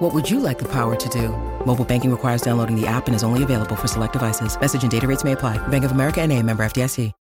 [0.00, 1.28] What would you like the power to do?
[1.66, 4.58] Mobile banking requires downloading the app and is only available for select devices.
[4.58, 5.58] Message and data rates may apply.
[5.68, 7.12] Bank of America and a member FDIC.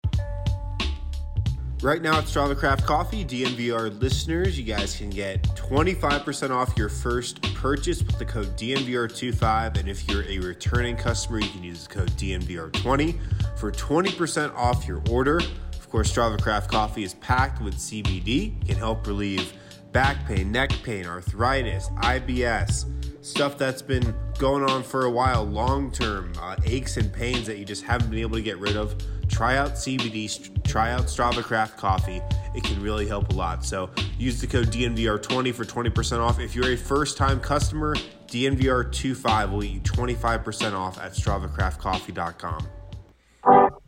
[1.81, 6.87] Right now at Strava Craft Coffee, DNVR listeners, you guys can get 25% off your
[6.87, 9.77] first purchase with the code DNVR25.
[9.77, 13.19] And if you're a returning customer, you can use the code DNVR20
[13.57, 15.41] for 20% off your order.
[15.73, 19.51] Of course, Strava Craft Coffee is packed with CBD, can help relieve
[19.91, 22.85] back pain, neck pain, arthritis, IBS,
[23.25, 27.57] stuff that's been going on for a while, long term, uh, aches and pains that
[27.57, 28.95] you just haven't been able to get rid of.
[29.27, 32.21] Try out CBD, try out Strava Craft Coffee.
[32.55, 33.63] It can really help a lot.
[33.63, 36.39] So use the code DNVR20 for 20% off.
[36.39, 37.95] If you're a first time customer,
[38.27, 43.78] DNVR25 will get you 25% off at StravaCraftCoffee.com.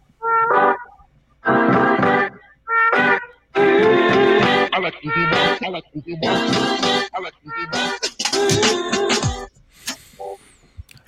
[4.81, 4.95] I like
[5.61, 5.83] I like
[7.13, 7.33] I like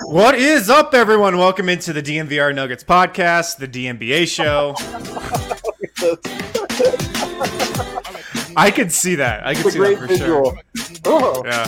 [0.02, 1.40] What is up, everyone?
[1.40, 4.76] Welcome into the DNVR Nuggets podcast, the DMBA show.
[8.56, 9.44] I could see that.
[9.44, 10.52] I could see that for visual.
[10.52, 10.62] sure.
[11.06, 11.66] Oh, Yeah.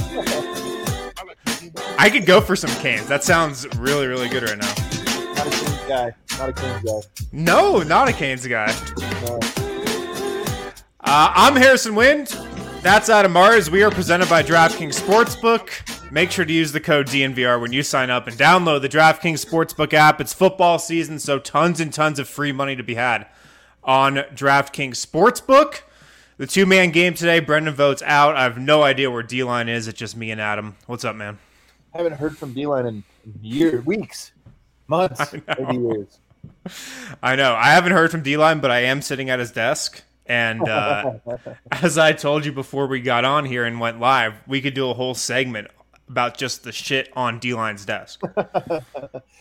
[1.98, 3.08] I could go for some canes.
[3.08, 4.68] That sounds really, really good right now.
[5.34, 6.14] not a Kings guy.
[6.38, 7.00] Not a Kings guy.
[7.32, 8.72] No, not a Canes guy.
[9.26, 9.40] No.
[11.08, 12.28] Uh, I'm Harrison Wind.
[12.82, 13.70] That's Adam Mares.
[13.70, 16.12] We are presented by DraftKings Sportsbook.
[16.12, 19.46] Make sure to use the code DNVR when you sign up and download the DraftKings
[19.46, 20.20] Sportsbook app.
[20.20, 23.28] It's football season, so tons and tons of free money to be had
[23.84, 25.82] on DraftKings Sportsbook.
[26.38, 28.36] The two man game today, Brendan Vogt's out.
[28.36, 29.88] I have no idea where D line is.
[29.88, 30.76] It's just me and Adam.
[30.88, 31.38] What's up, man?
[31.94, 33.04] I haven't heard from D-line in
[33.42, 34.34] years, weeks,
[34.88, 36.20] months, maybe years.
[37.24, 37.54] I know.
[37.56, 40.04] I haven't heard from D line, but I am sitting at his desk.
[40.26, 41.14] And uh,
[41.72, 44.90] as I told you before we got on here and went live, we could do
[44.90, 45.68] a whole segment
[46.08, 48.22] about just the shit on D line's desk.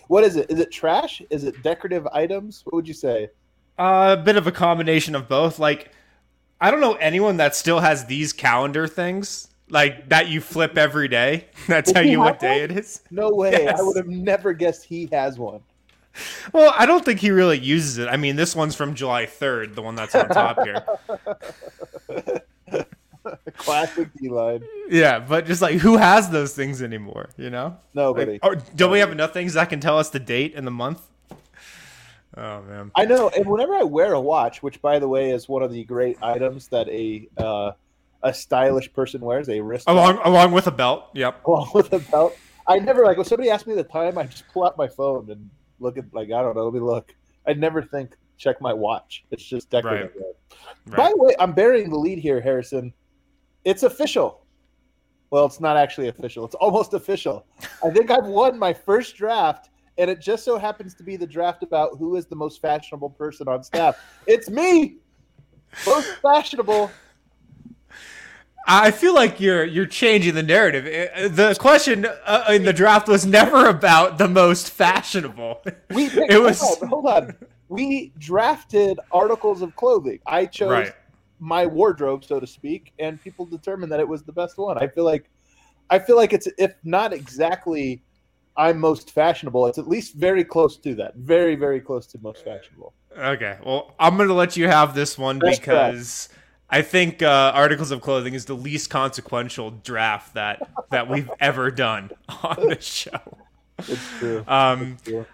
[0.08, 0.50] What is it?
[0.50, 1.22] Is it trash?
[1.30, 2.62] Is it decorative items?
[2.64, 3.30] What would you say?
[3.78, 5.58] Uh, a bit of a combination of both.
[5.58, 5.90] Like,
[6.60, 11.08] I don't know anyone that still has these calendar things, like that you flip every
[11.08, 11.46] day.
[11.68, 13.00] That tell you what day it is.
[13.10, 13.52] No way.
[13.52, 13.80] Yes.
[13.80, 15.60] I would have never guessed he has one.
[16.52, 18.08] Well, I don't think he really uses it.
[18.08, 20.84] I mean, this one's from July 3rd, the one that's on top here.
[23.56, 24.62] Classic D-line.
[24.88, 27.78] Yeah, but just like, who has those things anymore, you know?
[27.94, 28.32] Nobody.
[28.32, 30.70] Like, or don't we have enough things that can tell us the date and the
[30.70, 31.00] month?
[32.36, 32.90] Oh man.
[32.96, 35.72] I know, and whenever I wear a watch, which by the way is one of
[35.72, 37.72] the great items that a uh,
[38.24, 41.10] a stylish person wears, a wrist Along along with a belt.
[41.14, 41.46] Yep.
[41.46, 42.36] along with a belt.
[42.66, 45.30] I never like when somebody asks me the time, I just pull out my phone
[45.30, 45.48] and
[45.80, 47.14] look at like I don't know, let me look.
[47.46, 49.24] I'd never think check my watch.
[49.30, 50.12] It's just decorative.
[50.86, 51.10] By Right.
[51.14, 52.92] the way, I'm burying the lead here, Harrison.
[53.64, 54.44] It's official.
[55.30, 56.44] Well, it's not actually official.
[56.44, 57.46] It's almost official.
[57.84, 61.26] I think I've won my first draft, and it just so happens to be the
[61.26, 63.98] draft about who is the most fashionable person on staff.
[64.26, 64.96] It's me,
[65.86, 66.90] most fashionable.
[68.66, 70.86] I feel like you're you're changing the narrative.
[70.86, 75.62] Uh, The question uh, in the draft was never about the most fashionable.
[75.90, 77.36] We picked, It was- hold, on, hold on.
[77.68, 80.20] We drafted articles of clothing.
[80.26, 80.92] I chose Right.
[81.40, 84.78] my wardrobe, so to speak, and people determined that it was the best one.
[84.78, 85.28] I feel like,
[85.90, 88.02] I feel like it's if not exactly,
[88.56, 89.66] I'm most fashionable.
[89.66, 91.16] It's at least very close to that.
[91.16, 92.92] Very, very close to most fashionable.
[93.18, 96.28] Okay, well, I'm gonna let you have this one That's because
[96.70, 101.70] I think uh, articles of clothing is the least consequential draft that that we've ever
[101.70, 102.10] done
[102.42, 103.20] on this show.
[103.78, 104.44] It's true.
[104.48, 105.26] Um, It's true.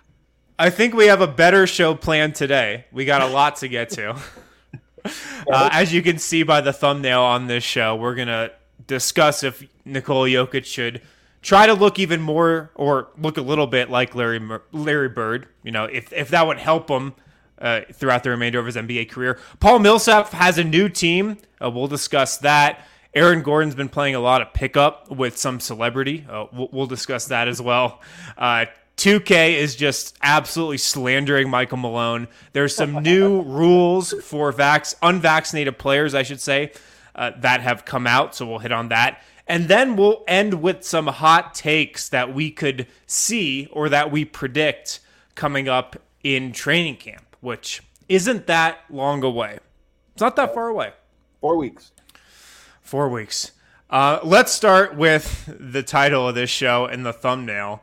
[0.58, 2.84] I think we have a better show planned today.
[2.92, 4.16] We got a lot to get to.
[5.50, 8.50] Uh, as you can see by the thumbnail on this show, we're gonna
[8.86, 11.00] discuss if Nikola Jokic should
[11.40, 14.40] try to look even more or look a little bit like Larry
[14.72, 15.48] Larry Bird.
[15.62, 17.14] You know, if if that would help him
[17.60, 19.38] uh, throughout the remainder of his NBA career.
[19.58, 21.38] Paul Millsap has a new team.
[21.62, 22.86] Uh, we'll discuss that.
[23.14, 26.24] Aaron Gordon's been playing a lot of pickup with some celebrity.
[26.28, 28.00] Uh, we'll, we'll discuss that as well.
[28.38, 28.66] Uh,
[28.96, 32.28] 2K is just absolutely slandering Michael Malone.
[32.52, 36.72] There's some new rules for vax unvaccinated players, I should say,
[37.14, 38.34] uh, that have come out.
[38.34, 39.22] So we'll hit on that.
[39.46, 44.24] And then we'll end with some hot takes that we could see or that we
[44.24, 45.00] predict
[45.34, 49.58] coming up in training camp, which isn't that long away.
[50.12, 50.92] It's not that far away.
[51.40, 51.92] Four weeks.
[52.82, 53.52] Four weeks.
[53.88, 57.82] Uh, let's start with the title of this show and the thumbnail.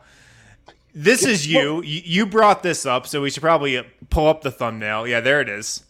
[0.93, 1.81] This is you.
[1.85, 5.07] You brought this up, so we should probably pull up the thumbnail.
[5.07, 5.83] Yeah, there it is.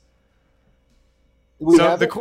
[1.60, 2.14] We so the it?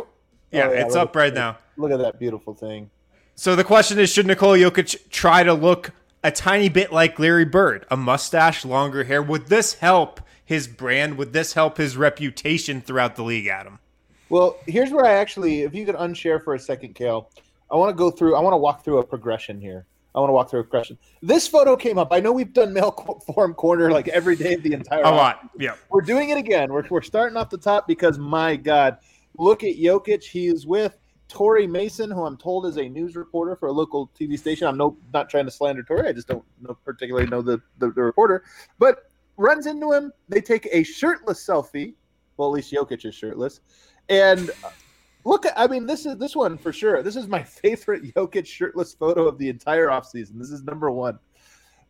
[0.51, 1.57] yeah, Oh, yeah, it's up at- right now.
[1.75, 2.89] Look at that beautiful thing.
[3.35, 5.91] So the question is, should Nikola Jokic try to look
[6.23, 7.85] a tiny bit like Larry Bird?
[7.91, 9.21] A mustache, longer hair.
[9.21, 11.17] Would this help his brand?
[11.17, 13.79] Would this help his reputation throughout the league, Adam?
[14.29, 17.29] Well, here's where I actually, if you could unshare for a second, Kale,
[17.69, 19.85] I want to go through, I want to walk through a progression here.
[20.15, 20.97] I want to walk through a progression.
[21.21, 22.07] This photo came up.
[22.11, 22.91] I know we've done mail
[23.33, 25.49] form corner like every day of the entire A lot.
[25.59, 25.75] Yeah.
[25.89, 26.71] We're doing it again.
[26.71, 28.99] We're, we're starting off the top because my God,
[29.37, 30.23] look at Jokic.
[30.23, 30.97] He is with
[31.27, 34.65] Tori Mason, who I'm told is a news reporter for a local TV station.
[34.65, 36.07] I'm no not trying to slander Tori.
[36.07, 38.43] I just don't know, particularly know the, the, the reporter.
[38.79, 39.06] But
[39.37, 40.11] runs into him.
[40.27, 41.93] They take a shirtless selfie.
[42.35, 43.61] Well, at least Jokic is shirtless.
[44.09, 44.51] And
[45.23, 47.01] look, I mean, this is this one for sure.
[47.01, 50.39] This is my favorite Jokic shirtless photo of the entire offseason.
[50.39, 51.19] This is number one.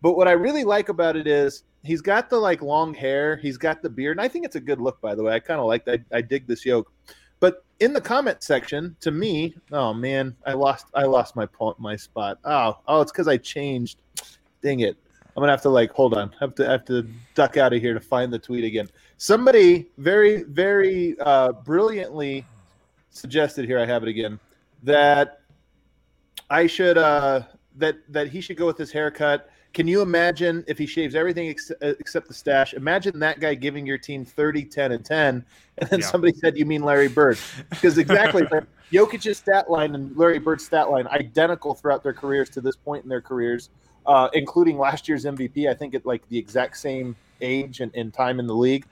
[0.02, 3.58] But what I really like about it is he's got the like long hair, he's
[3.58, 5.02] got the beard, and I think it's a good look.
[5.02, 6.02] By the way, I kind of like that.
[6.12, 6.92] I dig this yoke.
[7.40, 11.48] But in the comment section, to me, oh man, I lost I lost my
[11.80, 12.40] my spot.
[12.44, 13.98] Oh oh, it's because I changed.
[14.62, 14.98] Dang it!
[15.38, 16.34] I'm gonna have to like hold on.
[16.40, 18.90] have to have to duck out of here to find the tweet again.
[19.18, 22.44] Somebody very very uh, brilliantly
[23.12, 23.78] suggested here.
[23.78, 24.40] I have it again
[24.82, 25.42] that
[26.50, 27.44] I should uh,
[27.76, 29.52] that that he should go with his haircut.
[29.76, 32.74] Can you imagine if he shaves everything ex- uh, except the stash?
[32.74, 35.46] Imagine that guy giving your team 30, 10, and 10.
[35.78, 36.06] And then Yeah.
[36.08, 37.38] somebody said, You mean Larry Bird?
[37.70, 38.42] Because exactly,
[38.92, 43.04] Jokic's stat line and Larry Bird's stat line identical throughout their careers to this point
[43.04, 43.70] in their careers,
[44.08, 45.70] uh, including last year's MVP.
[45.70, 48.86] I think at like the exact same age and, and time in the league.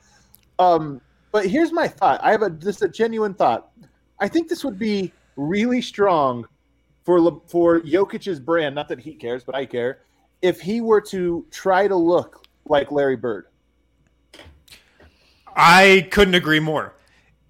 [0.59, 1.01] Um,
[1.31, 2.19] but here's my thought.
[2.23, 3.71] I have a just a genuine thought.
[4.19, 6.47] I think this would be really strong
[7.03, 8.75] for for Jokic's brand.
[8.75, 10.00] Not that he cares, but I care.
[10.41, 13.47] If he were to try to look like Larry Bird,
[15.56, 16.94] I couldn't agree more.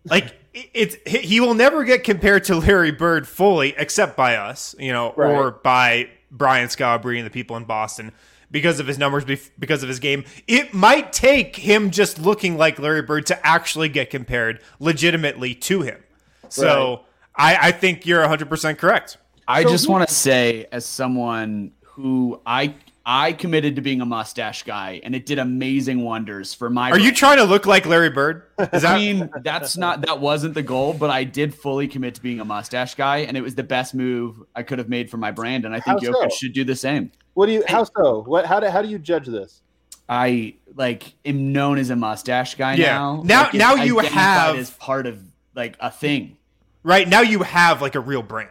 [0.06, 4.75] Like it's he he will never get compared to Larry Bird fully, except by us,
[4.79, 5.31] you know, Right.
[5.31, 8.12] or by Brian Scalabrine and the people in Boston
[8.52, 9.26] because of his numbers,
[9.58, 10.24] because of his game.
[10.48, 15.82] It might take him just looking like Larry Bird to actually get compared legitimately to
[15.82, 16.04] him.
[16.50, 17.02] So
[17.36, 19.18] I, I think you're 100 percent correct.
[19.48, 22.76] I So just want to say, as someone who I
[23.07, 26.90] I committed to being a mustache guy, and it did amazing wonders for my.
[26.90, 28.44] Are you trying to look like Larry Bird?
[28.74, 32.16] Is that I mean, that's not that wasn't the goal, but I did fully commit
[32.16, 35.12] to being a mustache guy, and it was the best move I could have made
[35.12, 36.36] for my brand, and I think How Jokic so?
[36.38, 37.12] should do the same.
[37.36, 37.63] what do you?
[37.68, 38.24] How so?
[38.24, 38.46] What?
[38.48, 38.68] How do?
[38.69, 39.62] How do you judge this?
[40.10, 42.94] I like am known as a mustache guy Yeah.
[42.98, 43.22] now.
[43.24, 45.19] Now- Like, now you have- as part of
[45.56, 46.38] like a thing.
[46.84, 47.22] right now?
[47.22, 48.50] You have like a real brand.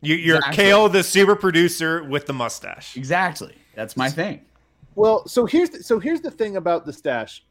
[0.00, 0.64] You, you're Exactly.
[0.64, 2.96] Kale, the super producer with the mustache.
[2.96, 4.42] Exactly, that's my thing.
[4.94, 7.44] Well, so here's the, so here's the thing about the stash.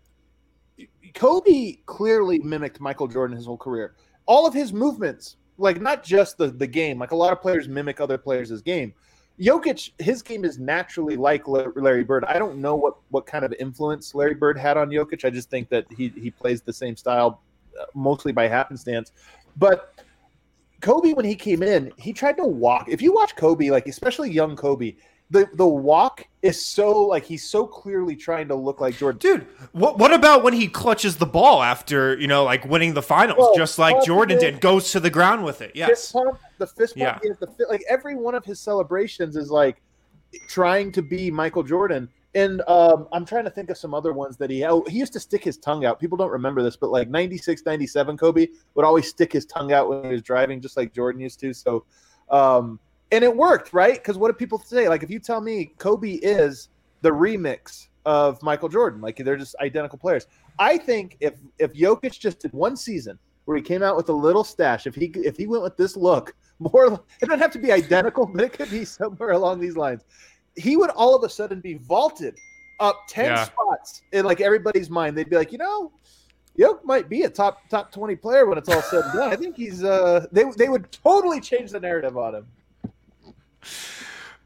[1.14, 3.96] Kobe clearly mimicked Michael Jordan his whole career.
[4.26, 7.68] All of his movements, like not just the the game, like a lot of players
[7.68, 8.94] mimic other players' game.
[9.40, 12.26] Jokic, his game is naturally like Larry Bird.
[12.26, 15.24] I don't know what what kind of influence Larry Bird had on Jokic.
[15.24, 17.42] I just think that he he plays the same style,
[17.80, 19.14] uh, mostly by happenstance.
[19.56, 19.94] But
[20.82, 22.90] Kobe, when he came in, he tried to walk.
[22.90, 24.96] If you watch Kobe, like especially young Kobe,
[25.32, 29.20] the the walk is so like he's so clearly trying to look like Jordan.
[29.20, 33.02] Dude, what what about when he clutches the ball after, you know, like winning the
[33.02, 35.72] finals, Well, just like Jordan did, goes to the ground with it.
[35.76, 37.34] Yes, Fist pump, the fist pump, Yeah.
[37.40, 39.82] the fi- like every one of his celebrations is like
[40.48, 42.10] trying to be Michael Jordan.
[42.36, 45.14] And um, I'm trying to think of some other ones that he oh, he used
[45.14, 46.00] to stick his tongue out.
[46.00, 49.90] People don't remember this, but like 96, 97, Kobe would always stick his tongue out
[49.90, 51.54] when he was driving, just like Jordan used to.
[51.54, 51.86] So,
[52.30, 52.80] um,
[53.12, 53.96] and it worked, right?
[53.96, 54.88] Because what do people say?
[54.88, 56.70] Like, if you tell me Kobe is
[57.02, 60.28] the remix of Michael Jordan, like they're just identical players.
[60.58, 64.14] I think if if Jokic just did one season where he came out with a
[64.14, 66.86] little stash, if he if he went with this look, more
[67.22, 70.04] it doesn't have to be identical, but it could be somewhere along these lines.
[70.56, 72.36] He would all of a sudden be vaulted
[72.80, 73.44] up ten Yeah.
[73.46, 75.18] spots in like everybody's mind.
[75.18, 75.92] They'd be like, you know,
[76.56, 79.32] Yoke might be a top top twenty player when it's all said and done.
[79.32, 82.48] I think he's uh they they would totally change the narrative on him.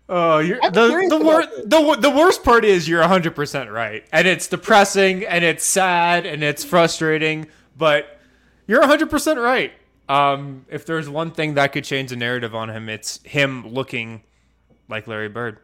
[0.09, 4.03] Oh, you're the the, wor- the the worst part is you're 100% right.
[4.11, 8.19] And it's depressing and it's sad and it's frustrating, but
[8.67, 9.71] you're 100% right.
[10.09, 14.23] Um if there's one thing that could change the narrative on him, it's him looking
[14.89, 15.59] like Larry Bird.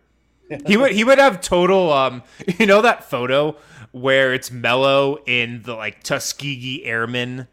[0.65, 2.23] He would he would have total um
[2.59, 3.57] you know that photo
[3.91, 7.47] where it's Melo in the like Tuskegee Airman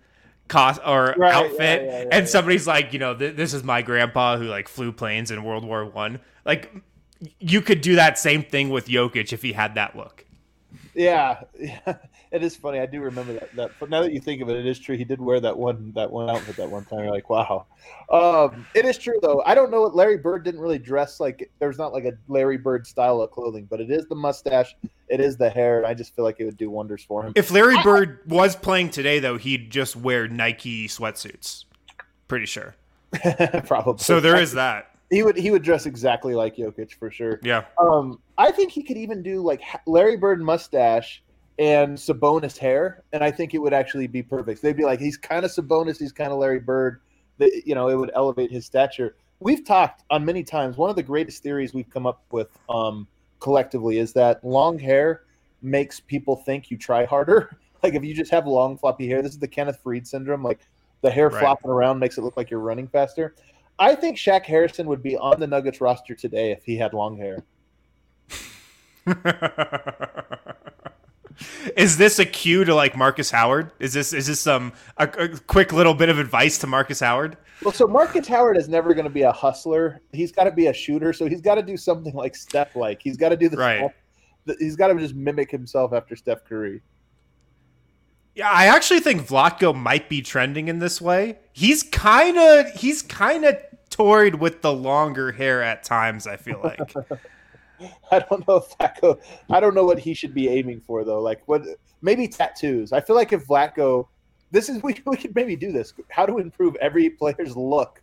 [0.49, 2.29] cost or Right, outfit yeah, yeah, and yeah.
[2.29, 5.65] somebody's like you know th- this is my grandpa who like flew planes in World
[5.65, 6.21] War One.
[6.45, 6.73] Like
[7.41, 10.25] you could do that same thing with Jokic if he had that look.
[10.95, 11.97] Yeah, yeah,
[12.37, 12.78] it is funny.
[12.78, 13.55] I do remember that.
[13.57, 14.97] That, but now that you think of it, it is true.
[14.97, 17.00] He did wear that one that one outfit that one time.
[17.00, 17.66] You're like, wow.
[18.11, 19.43] Um, it is true though.
[19.45, 21.50] I don't know what Larry Bird didn't really dress like.
[21.59, 24.76] There's not like a Larry Bird style of clothing, but it is the mustache.
[25.09, 25.78] It is the hair.
[25.78, 27.33] And I just feel like it would do wonders for him.
[27.35, 31.64] if Larry Bird was playing today though he'd just wear Nike sweatsuits
[32.28, 32.75] pretty sure
[33.66, 34.02] Probably.
[34.02, 37.38] so there is that He would he would dress exactly like Jokic for sure.
[37.43, 41.23] yeah Um, I think he could even do like Larry Bird mustache
[41.59, 44.63] and Sabonis hair, and I think it would actually be perfect.
[44.63, 47.01] They'd be like, he's kind of Sabonis, he's kind of Larry Bird.
[47.39, 49.17] The, you know, it would elevate his stature.
[49.41, 50.77] We've talked on many times.
[50.77, 53.07] One of the greatest theories we've come up with um,
[53.41, 55.23] collectively is that long hair
[55.63, 57.59] makes people think you try harder.
[57.83, 60.43] like if you just have long floppy hair, this is the Kenneth Faried syndrome.
[60.43, 60.61] Like
[61.03, 61.41] the hair Right.
[61.41, 63.35] flopping around makes it look like you're running faster.
[63.79, 67.19] I think Shaq Harrison would be on the Nuggets roster today if he had long
[67.19, 67.45] hair.
[71.76, 73.71] is this a cue to like Marcus Howard?
[73.78, 77.37] Is this is this some a, a quick little bit of advice to Marcus Howard?
[77.62, 80.00] Well, so Marcus Howard is never going to be a hustler.
[80.12, 81.12] He's got to be a shooter.
[81.12, 83.00] So he's got to do something like Steph like.
[83.02, 83.90] He's got to do the Right.
[84.45, 86.80] that- He's got to just mimic himself after Steph Curry.
[88.35, 91.38] Yeah, I actually think Vlatko might be trending in this way.
[91.52, 93.56] He's kind of he's kind of
[93.88, 96.26] toyed with the longer hair at times.
[96.26, 96.78] I feel like
[98.11, 99.18] I don't know if Vlatko.
[99.50, 101.21] I don't know what he should be aiming for though.
[101.21, 101.62] Like what?
[102.02, 102.92] Maybe tattoos.
[102.92, 104.06] I feel like if Vlatko,
[104.50, 105.92] this is we we could maybe do this.
[106.11, 108.02] How to improve every player's look.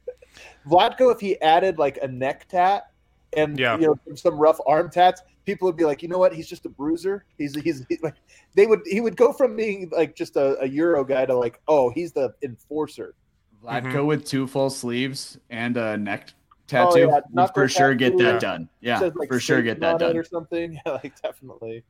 [0.68, 2.90] Vlatko, if he added like a neck tat
[3.36, 3.78] and Yeah.
[3.78, 6.34] you know some rough arm tats, people would be like, you know what?
[6.34, 7.26] He's just a bruiser.
[7.38, 8.16] He's he's, he's like
[8.56, 11.60] they would he would go from being like just a, a Euro guy to like
[11.68, 13.16] oh he's the enforcer.
[13.64, 14.06] Vlatko Mhm.
[14.08, 16.34] with two full sleeves and a neck
[16.66, 18.24] Oh, tattoo yeah, would knuckle for sure get tattoo.
[18.24, 18.70] that done.
[18.82, 20.18] Yeah, Says, like, for sure get that done.
[20.18, 20.74] or something.
[20.86, 21.84] Yeah, like definitely.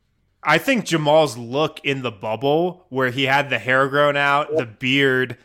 [0.44, 4.66] I think Jamal's look in the bubble where he had the hair grown out, the
[4.66, 5.38] beard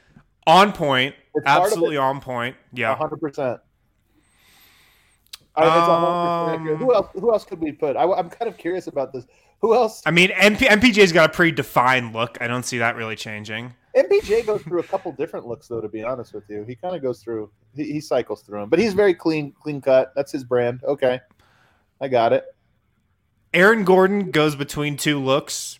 [0.47, 2.57] on point, It's absolutely on point.
[2.73, 2.97] Yeah.
[2.97, 3.61] hundred percent.
[5.57, 6.67] It's a Um.
[6.77, 7.09] Who else?
[7.15, 7.97] Who else could we put?
[7.97, 9.27] I, am kind of curious about this.
[9.61, 10.03] Who else?
[10.07, 12.39] I mean, MP, MPJ's got a pretty defined look.
[12.41, 13.75] I don't see that really changing.
[13.97, 15.80] MPJ goes through a couple different looks, though.
[15.80, 17.50] To be honest with you, he kind of goes through.
[17.75, 20.12] He, he cycles through them, but he's very clean, clean cut.
[20.14, 20.80] That's his brand.
[20.85, 21.21] Okay,
[22.00, 22.45] I got it.
[23.54, 25.78] Aaron Gordon goes between two looks.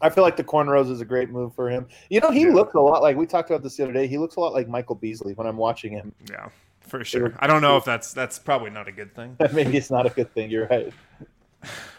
[0.00, 1.88] I feel like the cornrows is a great move for him.
[2.08, 2.52] You know, he Yeah.
[2.52, 4.06] looks a lot like we talked about this the other day.
[4.06, 6.12] He looks a lot like Michael Beasley when I'm watching him.
[6.30, 6.48] Yeah,
[6.80, 7.34] for sure.
[7.40, 9.36] I don't know if that's that's probably not a good thing.
[9.52, 10.50] Maybe it's not a good thing.
[10.50, 10.92] You're right.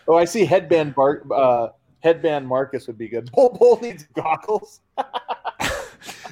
[0.08, 0.46] Oh, I see.
[0.46, 1.68] Headband Bar- uh,
[2.00, 3.30] headband Marcus would be good.
[3.34, 4.80] Bol Bol needs goggles.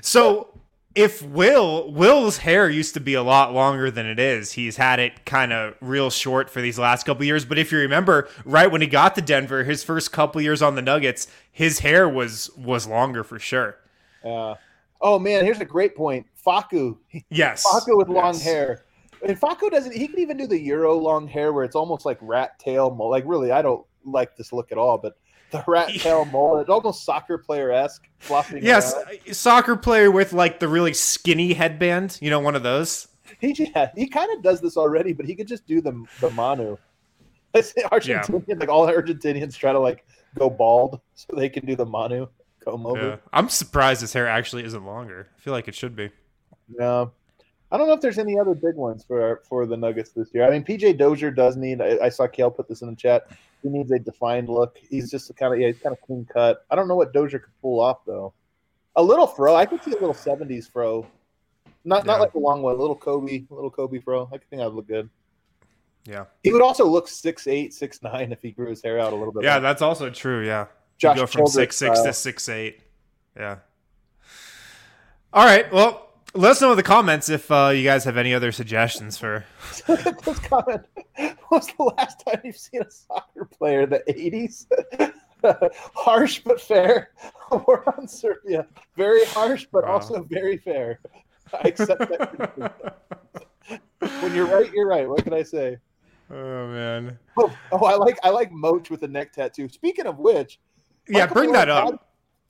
[0.02, 0.54] So
[0.96, 5.00] if Will Will's hair used to be a lot longer than it is, he's had
[5.00, 7.46] it kind of real short for these last couple years.
[7.46, 10.76] But if you remember, right when he got to Denver, his first couple years on
[10.76, 13.78] the Nuggets, his hair was was longer for sure.
[14.24, 14.56] Uh,
[15.02, 16.26] oh man, here's a great point.
[16.46, 16.98] Facu,
[17.30, 18.44] Yes, Facu with long Yes.
[18.44, 18.84] hair.
[19.28, 19.94] And Facu doesn't.
[19.94, 22.96] He can even do the Euro long hair where it's almost like rat tail.
[23.10, 24.98] Like really, I don't like this look at all.
[24.98, 25.18] But
[25.52, 28.64] the rat tail mullet, almost soccer player esque, flopping.
[28.64, 29.20] Yes, around.
[29.30, 32.18] Uh, soccer player with like the really skinny headband.
[32.22, 33.08] You know, one of those.
[33.40, 36.30] he yeah, he kind of does this already, but he could just do the the
[36.32, 36.78] Manu.
[37.56, 40.06] Argentinian, like all Argentinians try to like
[40.38, 42.28] go bald so they can do the Manu
[42.64, 43.08] comb over.
[43.08, 43.16] Yeah.
[43.34, 45.30] I'm surprised his hair actually isn't longer.
[45.36, 46.12] I feel like it should be.
[46.70, 47.12] No,
[47.72, 50.46] I don't know if there's any other big ones for for the Nuggets this year.
[50.46, 51.82] I mean, PJ Dozier does need.
[51.82, 53.30] I, I saw Kale put this in the chat.
[53.64, 54.78] He needs a defined look.
[54.90, 56.66] He's just kind of yeah, he's kind of clean cut.
[56.70, 58.34] I don't know what Dozier could pull off though.
[58.96, 59.56] A little fro.
[59.56, 61.06] I could see a little '70s fro.
[61.84, 62.76] Not not like a long one.
[62.76, 64.26] A little Kobe, a little Kobe fro.
[64.28, 65.10] I think that would look good.
[66.06, 66.26] Yeah.
[66.44, 69.16] He would also look six eight, six nine if he grew his hair out a
[69.16, 69.44] little bit.
[69.44, 70.46] Yeah, that's also true.
[70.46, 70.62] Yeah.
[70.62, 70.68] You
[71.00, 72.06] Josh go from six six style.
[72.06, 72.82] to six eight.
[73.36, 73.58] Yeah.
[75.34, 75.72] All right.
[75.72, 76.07] Well,
[76.38, 79.46] let us know in the comments if uh, you guys have any other suggestions for.
[79.88, 80.84] this comment.
[81.52, 83.86] Was the last time you've seen a soccer player?
[83.86, 84.66] The 80s?
[85.96, 87.12] harsh but fair.
[87.68, 88.68] We're on Serbia.
[88.96, 89.94] Very harsh, but Wow.
[89.94, 91.00] also very fair.
[91.54, 92.96] I accept that.
[94.20, 95.08] when you're right, you're right.
[95.08, 95.78] What can I say?
[96.30, 97.18] Oh man.
[97.38, 99.70] Oh, oh, I like I like Moach with a neck tattoo.
[99.70, 100.60] Speaking of which,
[101.08, 101.90] Yeah, Michael bring that up.
[101.92, 102.00] has-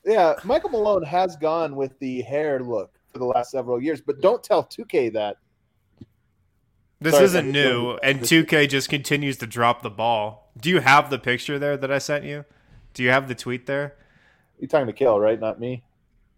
[0.05, 4.21] yeah, Michael Malone has gone with the hair look for the last several years, but
[4.21, 5.37] don't tell 2K that.
[6.99, 7.99] This Sorry, isn't new, sorry.
[8.03, 10.51] and 2K just continues to drop the ball.
[10.59, 12.45] Do you have the picture there that I sent you?
[12.93, 13.95] Do you have the tweet there?
[14.59, 15.39] You're talking to Kill, right?
[15.39, 15.83] Not me.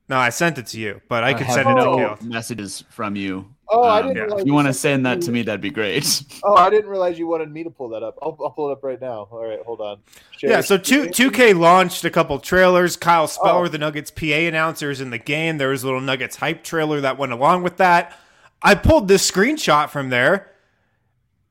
[0.09, 2.17] No, I sent it to you, but I could send it to no Kale.
[2.27, 3.53] messages from you.
[3.71, 4.37] Oh, I Um, didn't yeah.
[4.37, 6.23] If you want to send that to me, that'd be great.
[6.43, 8.17] Oh, I didn't realize you wanted me to pull that up.
[8.21, 9.27] I'll, I'll pull it up right now.
[9.29, 9.99] All right, hold on.
[10.37, 12.95] Share Yeah, so two two K launched a couple trailers.
[12.95, 13.67] Kyle Speller, Oh.
[13.67, 15.57] the Nuggets PA announcer, is in the game.
[15.57, 18.17] There was a little Nuggets hype trailer that went along with that.
[18.61, 20.51] I pulled this screenshot from there.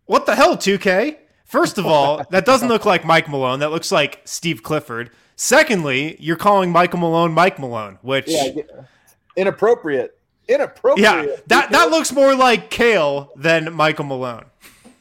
[0.07, 1.19] What the hell, 2K?
[1.45, 3.61] First of all, that doesn't look like Mike Malone.
[3.61, 5.11] That looks like Steve Clifford.
[5.37, 8.85] Secondly, you're calling Michael Malone Mike Malone, which Yeah, I
[9.37, 10.18] inappropriate.
[10.49, 11.02] Inappropriate.
[11.28, 14.45] yeah, that that looks more like Kale than Michael Malone.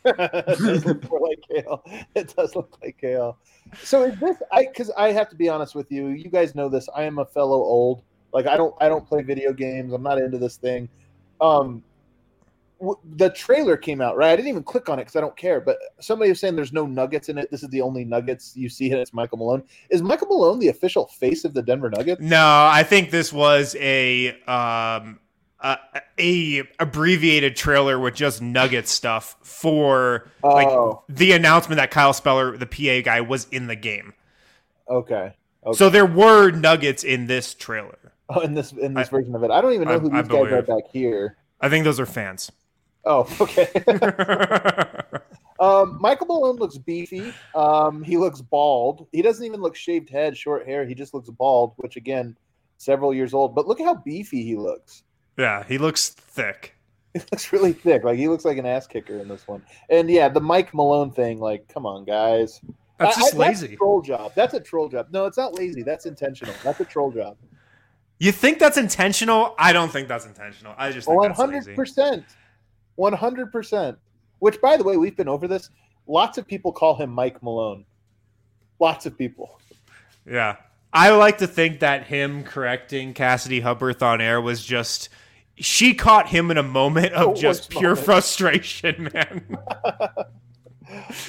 [0.05, 1.83] it does look more like Kale.
[2.15, 3.37] It does look like Kale.
[3.83, 4.37] So is this?
[4.51, 6.07] I because I have to be honest with you.
[6.07, 6.87] You guys know this.
[6.95, 8.03] I am a fellow old.
[8.33, 8.75] Like I don't.
[8.79, 9.93] I don't play video games.
[9.93, 10.87] I'm not into this thing.
[11.41, 11.83] Um,
[12.79, 14.31] w- the trailer came out right.
[14.31, 15.59] I didn't even click on it because I don't care.
[15.59, 17.51] But somebody was saying there's no Nuggets in it.
[17.51, 19.63] This is the only Nuggets you see, and it's Michael Malone.
[19.89, 22.21] Is Michael Malone the official face of the Denver Nuggets?
[22.21, 25.19] No, I think this was a um
[25.59, 25.77] a,
[26.19, 31.03] a abbreviated trailer with just nugget stuff for like Oh.
[31.09, 34.13] the announcement that Kyle Speller, the PA guy, was in the game.
[34.89, 35.33] Okay.
[35.65, 35.77] Okay.
[35.77, 37.97] So there were nuggets in this trailer.
[38.29, 40.11] Oh, in this in this I- version of it, I don't even know I- who
[40.11, 41.37] I these guys are back here.
[41.59, 42.51] I think those are fans.
[43.05, 43.69] Oh, okay.
[45.59, 47.33] Um, Michael Malone looks beefy.
[47.55, 49.07] Um, he looks bald.
[49.11, 50.85] He doesn't even look shaved head, short hair.
[50.85, 52.37] He just looks bald, which again,
[52.77, 53.55] several years old.
[53.55, 55.01] But look how beefy he looks.
[55.37, 56.73] Yeah, he looks thick.
[57.13, 58.03] He looks really thick.
[58.03, 59.63] Like he looks like an ass kicker in this one.
[59.89, 61.39] And yeah, the Mike Malone thing.
[61.39, 62.61] Like, come on, guys.
[62.99, 63.75] That's I- just I- That's a lazy.
[63.77, 64.33] troll job.
[64.35, 65.07] That's a troll job.
[65.11, 65.83] No, it's not lazy.
[65.83, 66.53] That's intentional.
[66.63, 67.37] That's a troll job.
[68.19, 69.53] You think that's intentional?
[69.59, 70.73] I don't think that's intentional.
[70.77, 71.75] I just think One that's hundred lazy.
[71.75, 72.25] percent.
[72.95, 73.97] One hundred percent.
[74.39, 75.69] Which, by the way, we've been over this.
[76.07, 77.85] Lots of people call him Mike Malone.
[78.79, 79.59] Lots of people.
[80.29, 80.57] Yeah.
[80.93, 85.09] I like to think that him correcting Cassidy Hubbarth on air was just
[85.57, 88.05] she caught him in a moment of Oh, just pure moment?
[88.05, 89.57] frustration, man.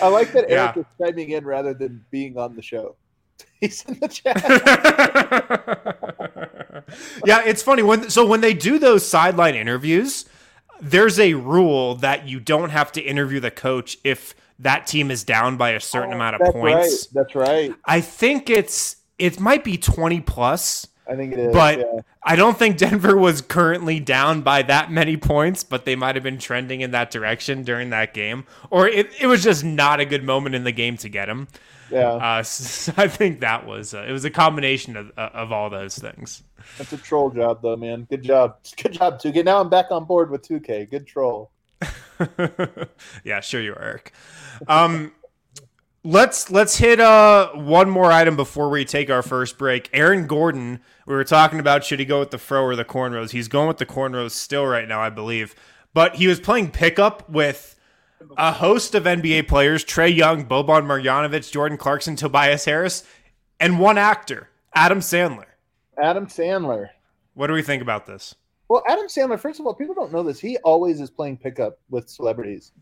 [0.00, 0.72] I like that Yeah.
[0.74, 2.96] Eric is chiming in rather than being on the show.
[3.60, 4.36] He's in the chat.
[7.24, 10.24] yeah, it's funny when so when they do those sideline interviews,
[10.80, 15.24] there's a rule that you don't have to interview the coach if that team is
[15.24, 17.08] down by a certain oh, amount of That's points.
[17.14, 17.14] right.
[17.14, 17.74] That's right.
[17.84, 20.86] I think it's it might be 20 plus.
[21.08, 21.52] I think it is.
[21.52, 22.00] But yeah.
[22.22, 26.22] I don't think Denver was currently down by that many points, but they might have
[26.22, 28.44] been trending in that direction during that game.
[28.70, 31.48] Or it, it was just not a good moment in the game to get him.
[31.90, 35.52] yeah, Uh, so I think that was uh, it was a combination of, uh, of
[35.52, 36.42] all those things.
[36.76, 38.06] that's a troll job, though, man.
[38.10, 38.56] Good job.
[38.82, 39.44] Good job, 2K.
[39.44, 40.90] Now I'm back on board with 2K.
[40.90, 41.50] Good troll.
[43.24, 44.12] yeah, sure you are, Eric.
[44.66, 45.12] Um,
[46.04, 49.88] let's let's hit uh one more item before we take our first break.
[49.92, 53.30] Aaron Gordon, we were talking about should he go with the fro or the cornrows?
[53.30, 55.54] He's going with the cornrows still right now, I believe.
[55.94, 57.74] But he was playing pickup with
[58.36, 63.04] a host of NBA players: Trae Young, Boban Marjanovic, Jordan Clarkson, Tobias Harris,
[63.58, 65.46] and one actor, Adam Sandler.
[66.02, 66.90] Adam Sandler.
[67.34, 68.34] What do we think about this?
[68.68, 69.40] Well, Adam Sandler.
[69.40, 70.38] First of all, people don't know this.
[70.38, 72.72] He always is playing pickup with celebrities.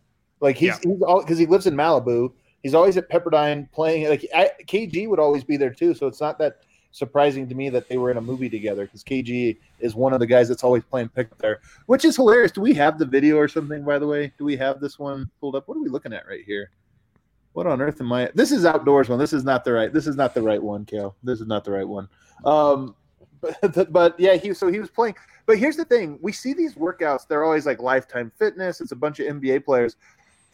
[0.40, 2.32] Like he's he's all because he lives in Malibu.
[2.62, 4.08] He's always at Pepperdine playing.
[4.08, 5.94] Like I, KG would always be there too.
[5.94, 6.62] So it's not that
[6.96, 10.20] surprising to me that they were in a movie together because KG is one of
[10.20, 12.52] the guys that's always playing pickup there, which is hilarious.
[12.52, 13.84] Do we have the video or something?
[13.84, 15.68] By the way, do we have this one pulled up?
[15.68, 16.70] What are we looking at right here?
[17.52, 18.30] What on earth am I?
[18.34, 19.18] This is outdoors one.
[19.18, 19.92] This is not the right.
[19.92, 21.16] This is not the right one, Kale.
[21.22, 22.08] This is not the right one.
[22.44, 22.94] Um,
[23.60, 25.14] but, but yeah, he so he was playing.
[25.46, 27.26] But here's the thing: we see these workouts.
[27.28, 28.80] They're always like Lifetime Fitness.
[28.80, 29.96] It's a bunch of NBA players,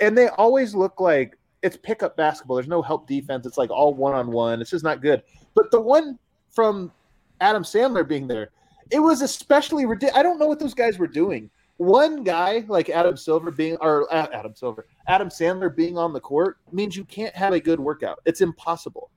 [0.01, 2.57] and they always look like it's pickup basketball.
[2.57, 3.47] There's no help defense.
[3.47, 4.61] It's like all one on one.
[4.61, 5.23] It's just not good.
[5.55, 6.19] But the one
[6.51, 6.93] from
[7.41, 8.51] Adam Sandler being there,
[8.91, 10.19] it was especially ridiculous.
[10.19, 11.51] I don't know what those guys were doing.
[11.79, 16.21] One guy like Adam Silver being or uh, Adam Silver, Adam Sandler being on the
[16.21, 18.21] court means you can't have a good workout.
[18.25, 19.11] It's impossible.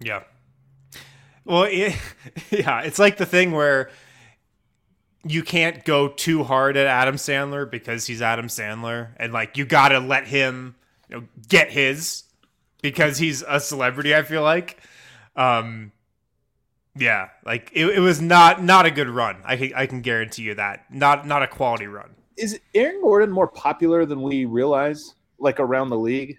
[0.00, 0.22] Yeah.
[1.44, 1.96] Well, it,
[2.50, 3.90] yeah, it's like the thing where
[5.24, 9.64] you can't go too hard at Adam Sandler because he's Adam Sandler, and like you
[9.64, 10.76] got to let him,
[11.08, 12.24] you know, get his
[12.82, 14.14] because he's a celebrity.
[14.14, 14.80] I feel like,
[15.36, 15.92] um,
[16.96, 19.38] yeah, like it, it was not not a good run.
[19.44, 22.10] I can I can guarantee you that not not a quality run.
[22.36, 26.38] Is Aaron Gordon more popular than we realize, like around the league?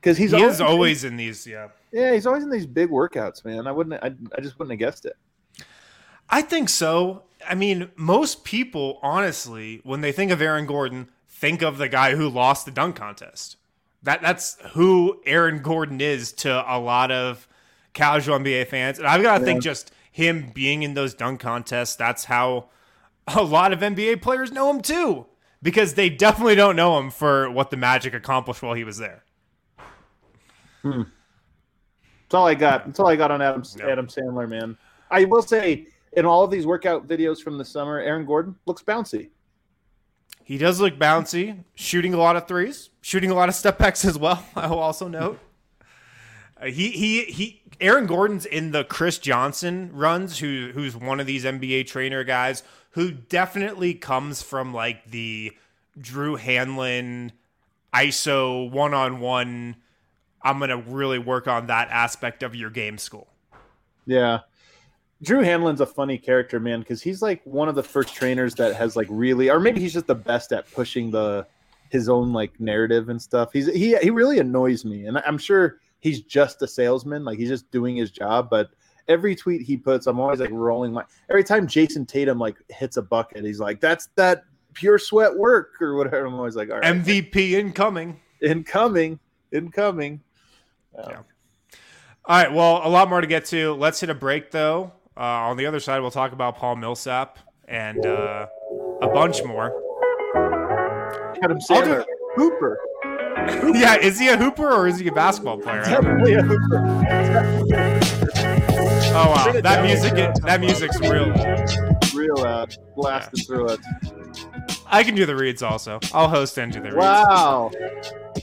[0.00, 1.46] Because he's he always, is always in these.
[1.46, 3.66] Yeah, yeah, he's always in these big workouts, man.
[3.66, 5.16] I wouldn't, I, I just wouldn't have guessed it.
[6.28, 7.24] I think so.
[7.48, 12.14] I mean, most people, honestly, when they think of Aaron Gordon, think of the guy
[12.14, 13.56] who lost the dunk contest.
[14.06, 17.48] That that's who Aaron Gordon is to a lot of
[17.92, 18.98] casual NBA fans.
[18.98, 22.68] And I've got to think just him being in those dunk contests, that's how
[23.26, 25.26] a lot of NBA players know him too.
[25.60, 29.24] Because they definitely don't know him for what the Magic accomplished while he was there.
[30.82, 31.02] Hmm.
[32.22, 32.86] That's all I got.
[32.86, 33.88] That's all I got on Adam No.
[33.88, 34.78] Adam Sandler, man.
[35.10, 38.84] I will say, in all of these workout videos from the summer, Aaron Gordon looks
[38.84, 39.30] bouncy.
[40.46, 44.04] He does look bouncy, shooting a lot of threes, shooting a lot of step backs
[44.04, 44.46] as well.
[44.54, 45.40] I will also note.
[46.62, 47.62] Uh, he he he.
[47.80, 52.62] Aaron Gordon's in the Chris Johnson runs, who who's one of these NBA trainer guys
[52.90, 55.52] who definitely comes from like the
[55.98, 57.32] Drew Hanlon
[57.92, 59.74] ISO one on one.
[60.42, 63.26] I'm gonna really work on that aspect of your game school.
[64.06, 64.42] Yeah.
[65.22, 68.76] Drew Hanlon's a funny character, man, because he's like one of the first trainers that
[68.76, 71.46] has like really, or maybe he's just the best at pushing the
[71.90, 73.52] his own like narrative and stuff.
[73.52, 77.48] He's he he really annoys me, and I'm sure he's just a salesman, like he's
[77.48, 78.50] just doing his job.
[78.50, 78.70] But
[79.08, 81.04] every tweet he puts, I'm always like rolling my.
[81.30, 85.80] Every time Jayson Tatum like hits a bucket, he's like, "That's that pure sweat work"
[85.80, 86.26] or whatever.
[86.26, 88.20] I'm always like, "All right, MVP incoming.
[88.42, 89.18] incoming,
[89.50, 90.20] incoming."
[90.94, 91.22] Yeah.
[92.28, 92.52] All right.
[92.52, 93.74] Well, a lot more to get to.
[93.74, 94.92] Let's hit a break, though.
[95.16, 98.46] Uh, on the other side, we'll talk about Paul Millsap and uh,
[99.00, 99.82] a bunch more.
[101.42, 102.04] Adam Sandler,
[102.36, 102.78] Hooper,
[103.74, 105.82] yeah, is he a hooper or is he a basketball player?
[105.82, 106.24] I don't know.
[106.24, 106.76] definitely a Hooper.
[109.18, 111.32] Oh wow, that music, that music's real.
[112.14, 113.80] real uh, blasting through it.
[114.86, 116.00] I can do the reads also.
[116.12, 116.96] I'll host and do the reads.
[116.96, 117.70] Wow,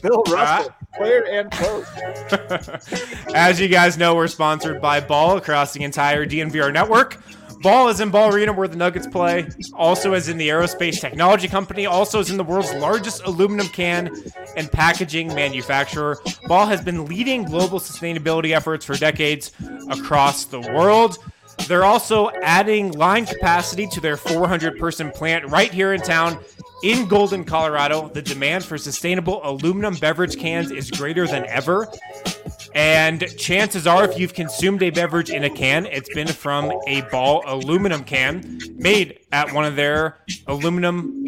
[0.01, 0.69] Bill Russell, right.
[0.95, 1.86] Player and coach.
[3.36, 7.19] As you guys know, we're sponsored by Ball across the entire DNVR network.
[7.63, 11.47] Ball is in Ball Arena where the Nuggets play, also is in the Aerospace Technology
[11.47, 14.13] Company, also is in the world's largest aluminum can
[14.58, 16.19] and packaging manufacturer.
[16.47, 19.53] Ball has been leading global sustainability efforts for decades
[19.89, 21.17] across the world.
[21.67, 26.43] They're also adding line capacity to their 400 person plant right here in town
[26.83, 28.09] in Golden, Colorado.
[28.09, 31.87] The demand for sustainable aluminum beverage cans is greater than ever.
[32.75, 37.01] And chances are, if you've consumed a beverage in a can, it's been from a
[37.03, 41.25] ball aluminum can made at one of their aluminum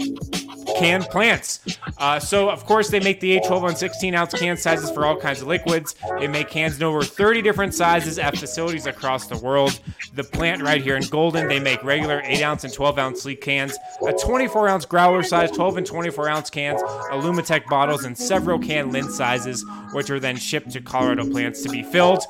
[0.76, 1.78] can plants.
[1.98, 5.06] Uh, so, of course, they make the 8, 12, and 16 ounce can sizes for
[5.06, 5.96] all kinds of liquids.
[6.20, 9.80] They make cans in over 30 different sizes at facilities across the world.
[10.14, 13.42] The plant right here in Golden, they make regular 8 ounce and 12 ounce sleek
[13.42, 18.60] cans, a 24 ounce growler size, 12 and 24 ounce cans, Alumi-Tek bottles, and several
[18.60, 22.24] can lint sizes, which are then shipped to Colorado plants to be filled.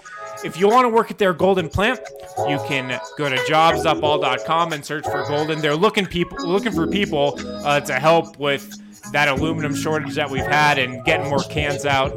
[0.46, 2.00] If you want to work at their Golden plant,
[2.48, 5.60] you can go to jobsupall.com and search for Golden.
[5.60, 8.80] They're looking people looking for people uh, to help with
[9.12, 12.12] that aluminum shortage that we've had and getting more cans out.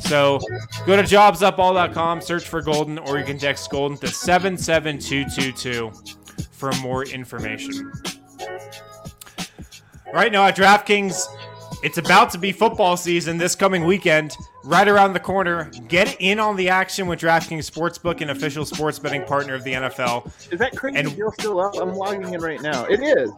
[0.00, 0.40] So
[0.86, 5.90] go to jobsupall.com, search for Golden, or you can text Golden to 77222
[6.52, 7.90] for more information.
[10.12, 11.24] Right now at DraftKings,
[11.82, 15.70] it's about to be football season this coming weekend, right around the corner.
[15.88, 19.72] Get in on the action with DraftKings Sportsbook, an official sports betting partner of the
[19.72, 20.30] NFL.
[20.52, 21.74] Is that crazy And- deal still up?
[21.80, 22.84] I'm logging in right now.
[22.84, 23.30] It is.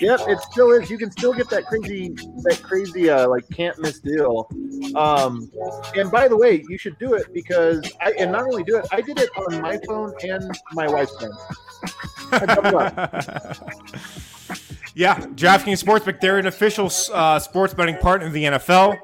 [0.00, 0.88] Yep, it still is.
[0.90, 2.10] You can still get that crazy,
[2.42, 4.48] that crazy, uh, like can't miss deal.
[4.94, 5.50] Um,
[5.96, 8.86] and by the way, you should do it because I, and not only do it,
[8.92, 11.32] I did it on my phone and my wife's phone.
[12.30, 13.56] I doubled up.
[14.94, 18.98] Yeah, DraftKings Sportsbook, they're an official uh, sports betting partner of the NFL,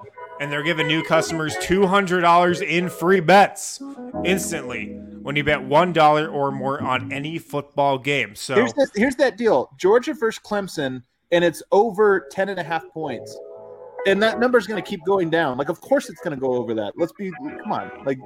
[0.44, 3.80] and they're giving new customers $200 in free bets
[4.26, 4.85] instantly
[5.22, 8.35] when you bet $1 or more on any football game.
[8.35, 11.02] So, Here's this, here's that deal: Georgia versus Clemson,
[11.33, 13.35] and it's over 10 and a half points.
[14.07, 15.57] And that number is going to keep going down.
[15.57, 16.92] Like, of course, it's going to go over that.
[16.98, 18.18] Let's be, come on, like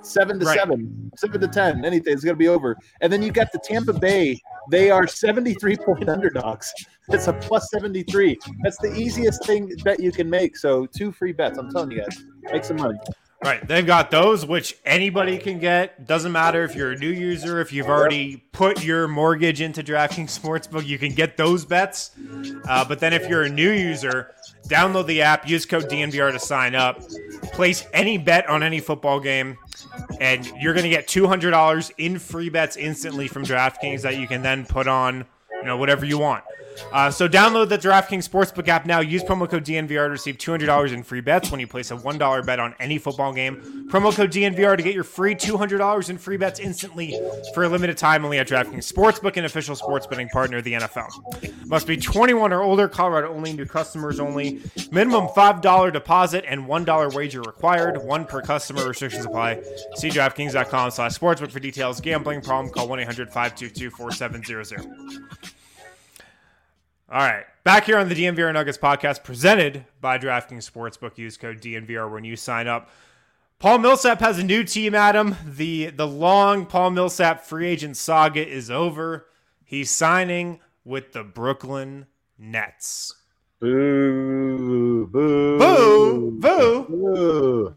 [0.00, 0.58] seven to Right.
[0.58, 2.78] seven, seven to 10, anything, it's going to be over.
[3.02, 4.40] And then you got the Tampa Bay.
[4.68, 6.72] They are 73 point underdogs.
[7.08, 8.38] It's a plus 73.
[8.62, 10.56] That's the easiest thing bet you can make.
[10.56, 11.58] So, two free bets.
[11.58, 12.98] I'm telling you guys, make some money.
[13.42, 16.06] right, they've got those, which anybody can get.
[16.06, 20.38] Doesn't matter if you're a new user, if you've already put your mortgage into DraftKings
[20.38, 22.10] Sportsbook, you can get those bets.
[22.68, 24.34] Uh, but then if you're a new user,
[24.68, 27.00] download the app, use code DNVR to sign up,
[27.52, 29.58] place any bet on any football game,
[30.20, 34.42] and you're going to get $200 in free bets instantly from DraftKings that you can
[34.42, 36.44] then put on, you know, whatever you want.
[36.92, 39.00] Uh, so download the DraftKings Sportsbook app now.
[39.00, 42.46] Use promo code DNVR to receive $200 in free bets when you place a $1
[42.46, 43.88] bet on any football game.
[43.90, 47.18] Promo code DNVR to get your free $200 in free bets instantly
[47.54, 50.74] for a limited time only at DraftKings Sportsbook, an official sports betting partner of the
[50.74, 51.66] NFL.
[51.66, 54.60] Must be 21 or older, Colorado only, new customers only.
[54.90, 58.02] Minimum $5 deposit and $1 wager required.
[58.04, 58.86] One per customer.
[58.86, 59.62] Restrictions apply.
[59.96, 62.00] See DraftKings.com slash sportsbook for details.
[62.00, 65.59] Gambling problem, call 1-800-522-4700.
[67.10, 67.44] All right.
[67.64, 71.18] Back here on the DNVR Nuggets podcast presented by DraftKings Sportsbook.
[71.18, 72.88] Use code DNVR when you sign up.
[73.58, 75.36] Paul Millsap has a new team, Adam.
[75.44, 79.26] The the long Paul Millsap free agent saga is over.
[79.64, 82.06] He's signing with the Brooklyn
[82.38, 83.14] Nets.
[83.60, 86.86] Boo, boo, Boo, boo.
[86.88, 87.74] boo.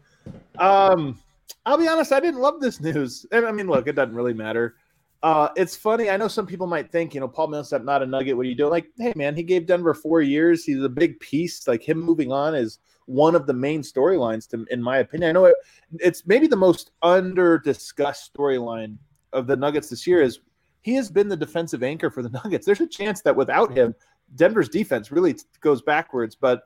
[0.58, 1.20] Um,
[1.66, 3.26] I'll be honest, I didn't love this news.
[3.32, 4.76] And I mean, look, it doesn't really matter.
[5.24, 6.10] Uh, it's funny.
[6.10, 8.36] I know some people might think, you know, Paul Millsap not a Nugget.
[8.36, 8.70] What are you doing?
[8.70, 10.66] Like, hey, man, he gave Denver four years.
[10.66, 11.66] He's a big piece.
[11.66, 15.30] Like him moving on is one of the main storylines, to, in my opinion.
[15.30, 15.56] I know it,
[15.94, 18.98] it's maybe the most under discussed storyline
[19.32, 20.20] of the Nuggets this year.
[20.20, 20.40] Is
[20.82, 22.66] he has been the defensive anchor for the Nuggets.
[22.66, 23.94] There's a chance that without him,
[24.34, 26.34] Denver's defense really goes backwards.
[26.34, 26.64] But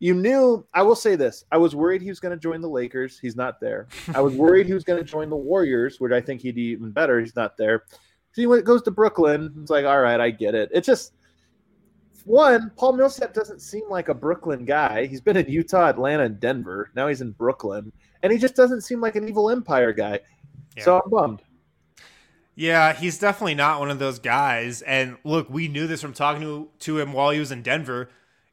[0.00, 2.68] you knew, I will say this I was worried he was going to join the
[2.68, 3.18] Lakers.
[3.20, 3.86] He's not there.
[4.14, 6.62] I was worried he was going to join the Warriors, which I think he'd be
[6.62, 7.20] even better.
[7.20, 7.84] He's not there.
[8.32, 10.70] See, when it goes to Brooklyn, it's like, all right, I get it.
[10.72, 11.12] It's just,
[12.24, 15.06] one, Paul Millsap doesn't seem like a Brooklyn guy.
[15.06, 16.90] He's been in Utah, Atlanta, and Denver.
[16.94, 17.92] Now he's in Brooklyn.
[18.22, 20.20] And he just doesn't seem like an evil empire guy.
[20.76, 20.84] Yeah.
[20.84, 21.42] So I'm bummed.
[22.54, 24.82] Yeah, he's definitely not one of those guys.
[24.82, 28.10] And look, we knew this from talking to, to him while he was in Denver.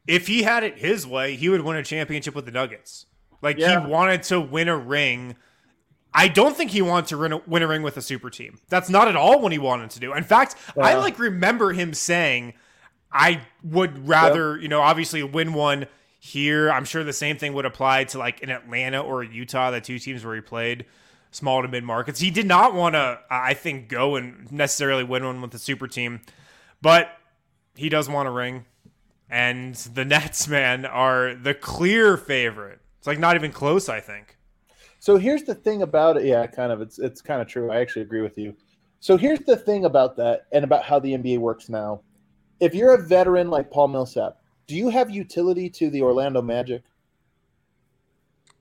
[0.08, 3.06] If he had it his way, he would win a championship with the Nuggets.
[3.41, 3.82] Like Yeah.
[3.82, 5.36] he wanted to win a ring.
[6.13, 8.60] I don't think he wanted to win a, win a ring with a super team.
[8.70, 10.13] That's not at all what he wanted to do.
[10.13, 12.54] In fact, I like remember him saying,
[13.12, 15.86] "I would rather, you know, obviously win one
[16.20, 19.82] here." I'm sure the same thing would apply to like in Atlanta or Utah, the
[19.82, 20.86] two teams where he played
[21.30, 22.20] small to mid markets.
[22.20, 25.88] He did not want to, I think, go and necessarily win one with a super
[25.88, 26.22] team,
[26.82, 27.10] but
[27.76, 28.65] he does want a ring.
[29.30, 32.80] And the Nets, man, are the clear favorite.
[32.98, 34.38] It's like not even close, I think.
[35.00, 36.26] So here's the thing about it.
[36.26, 36.82] Yeah, kind of.
[36.82, 37.72] It's it's kind of true.
[37.72, 38.56] I actually agree with you.
[39.00, 42.02] So here's the thing about that and about how the NBA works now.
[42.60, 46.84] If you're a veteran like Paul Millsap, do you have utility to the Orlando Magic?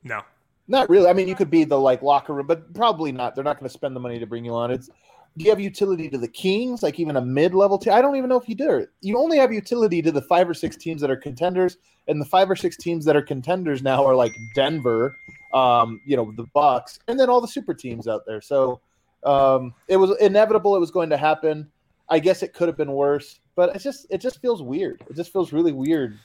[0.02, 0.22] No.
[0.68, 1.08] Not really.
[1.08, 3.34] I mean, you could be the like locker room, but probably not.
[3.34, 4.70] They're not going to spend the money to bring you on.
[4.70, 4.90] It's
[5.36, 7.92] do you have utility to the Kings, like even a mid-level team?
[7.92, 8.86] I don't even know if you do.
[9.02, 11.76] You only have utility to the five or six teams that are contenders,
[12.08, 15.14] and the five or six teams that are contenders now are like Denver,
[15.52, 18.40] um, you know, the Bucks, and then all the super teams out there.
[18.40, 18.80] So
[19.24, 20.74] um, it was inevitable.
[20.74, 21.70] It was going to happen.
[22.08, 25.02] I guess it could have been worse, but it's just it just feels weird.
[25.10, 26.18] It just feels really weird.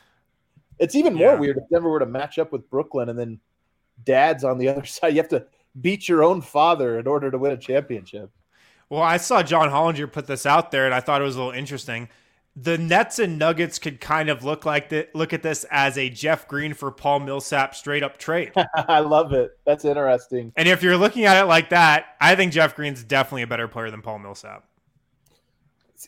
[0.80, 1.40] It's even more Yeah.
[1.40, 3.40] weird if Denver were to match up with Brooklyn and then
[4.06, 5.10] dad's on the other side.
[5.16, 5.46] You have to
[5.82, 8.30] beat your own father in order to win a championship.
[8.92, 11.40] Well, I saw John Hollinger put this out there, and I thought it was a
[11.40, 12.10] little interesting.
[12.58, 16.10] The Nets and Nuggets could kind of look like the, look at this as a
[16.10, 18.52] Jeff Green for Paul Millsap straight up trade.
[18.76, 19.58] I love it.
[19.66, 20.52] That's interesting.
[20.58, 23.70] and if you're looking at it like that, I think Jeff Green's definitely a better
[23.70, 24.66] player than Paul Millsap.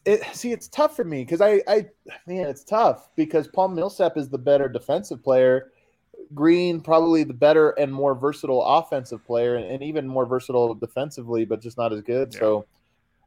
[0.04, 1.86] It, see, it's tough for me because I, I,
[2.28, 5.72] man, it's tough because Paul Millsap is the better defensive player.
[6.34, 11.46] Green probably the better and more versatile offensive player, and, and even more versatile defensively,
[11.46, 12.34] but just not as good.
[12.34, 12.40] Yeah.
[12.40, 12.66] So,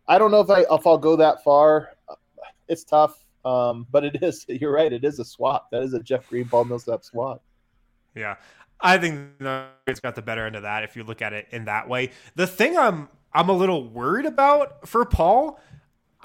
[0.08, 1.90] I don't know if I if I'll go that far.
[2.68, 4.44] It's tough, um, but it is.
[4.48, 4.92] You're right.
[4.92, 5.70] It is a swap.
[5.70, 7.42] That is a Jeff Green, Paul Millsap swap.
[8.14, 8.36] Yeah.
[8.80, 9.44] I think the
[9.86, 12.10] Nuggets got the better end of that if you look at it in that way.
[12.34, 15.60] The thing I'm I'm a little worried about for Paul,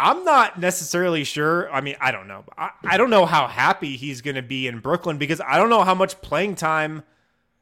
[0.02, 1.72] I'm not necessarily sure.
[1.72, 2.44] I mean, I don't know.
[2.58, 5.70] I, I don't know how happy he's going to be in Brooklyn because I don't
[5.70, 7.04] know how much playing time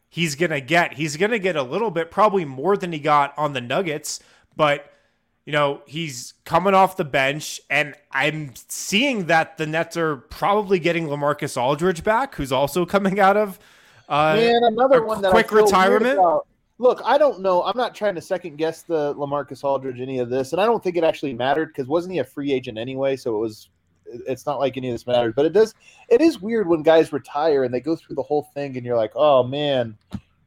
[0.08, 0.94] he's going to get.
[0.94, 4.22] He's going to get a little bit, probably more than he got on the Nuggets,
[4.56, 4.90] but
[5.46, 10.80] you know, he's coming off the bench, and I'm seeing that the Nets are probably
[10.80, 13.60] getting LaMarcus Aldridge back, who's also coming out of
[14.08, 16.20] uh, Man, another a one quick retirement?
[16.82, 17.62] Look, I don't know.
[17.64, 20.82] I'm not trying to second guess the LaMarcus Aldridge any of this, and I don't
[20.82, 23.16] think it actually mattered because wasn't he a free agent anyway?
[23.16, 23.70] So it was.
[24.12, 25.76] It's not like any of this mattered, but it does.
[26.08, 28.98] It is weird when guys retire and they go through the whole thing, and you're
[28.98, 29.96] like, oh man,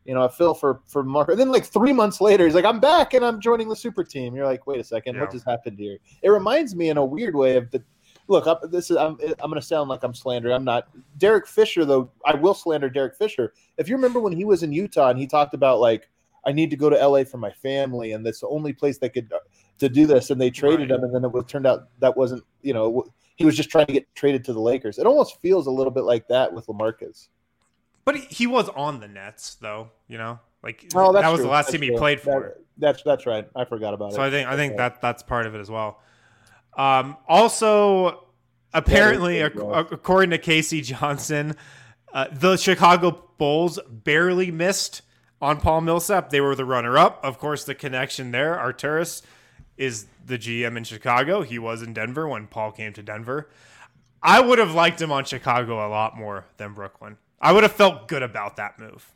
[0.05, 1.29] you know, I feel for for Mark.
[1.29, 4.03] And then like three months later, he's like, I'm back and I'm joining the super
[4.03, 4.35] team.
[4.35, 5.99] You're like, wait a second, what just happened here?
[6.23, 7.85] It reminds me in a weird way of the.
[8.29, 10.55] Look, I'm, this is I'm, I'm going to sound like I'm slandering.
[10.55, 10.89] I'm not.
[11.19, 13.53] Derek Fisher, though, I will slander Derek Fisher.
[13.79, 16.09] If you remember when he was in Utah and he talked about like,
[16.45, 19.11] I need to go to LA for my family, and that's the only place that
[19.11, 19.31] could
[19.79, 20.99] to do this, and they traded Right.
[20.99, 23.05] him, and then it was turned out that wasn't, you know,
[23.37, 24.99] he was just trying to get traded to the Lakers.
[24.99, 27.29] It almost feels a little bit like that with LaMarcus.
[28.05, 29.91] But he, was on the Nets, though.
[30.09, 31.45] You know, like Oh, that was true.
[31.47, 31.99] the last That's team he true.
[31.99, 32.59] played That- for.
[32.79, 33.49] that's that's right.
[33.57, 34.15] I forgot about it.
[34.17, 34.79] So I think I think Okay.
[34.79, 36.01] that that's part of it as well.
[36.77, 38.27] Um, also,
[38.75, 39.49] apparently, yeah.
[39.91, 40.81] according to K.C.
[40.83, 41.55] Johnson,
[42.13, 45.03] uh, the Chicago Bulls barely missed
[45.43, 46.31] on Paul Millsap.
[46.31, 47.23] They were the runner-up.
[47.23, 49.23] Of course, the connection there, Arturas
[49.77, 51.43] is the GM in Chicago.
[51.43, 53.51] He was in Denver when Paul came to Denver.
[54.23, 57.19] I would have liked him on Chicago a lot more than Brooklyn.
[57.41, 59.11] I would have felt good about that move.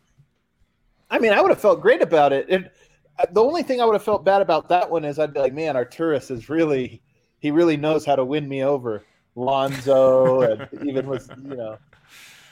[1.09, 2.49] I mean, I would have felt great about it.
[2.49, 2.69] And
[3.21, 5.39] uh, the only thing I would have felt bad about that one is I'd be
[5.39, 7.01] like, man, Arturas is really,
[7.39, 9.05] he really knows how to win me over.
[9.37, 11.79] Lonzo, and even with, you know,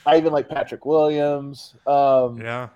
[0.05, 1.75] I even like Patrick Williams.
[1.85, 2.69] Um, Yeah.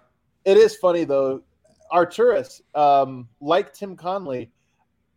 [0.50, 1.44] It is funny, though.
[1.92, 4.52] Arturas, um, like Tim Connelly,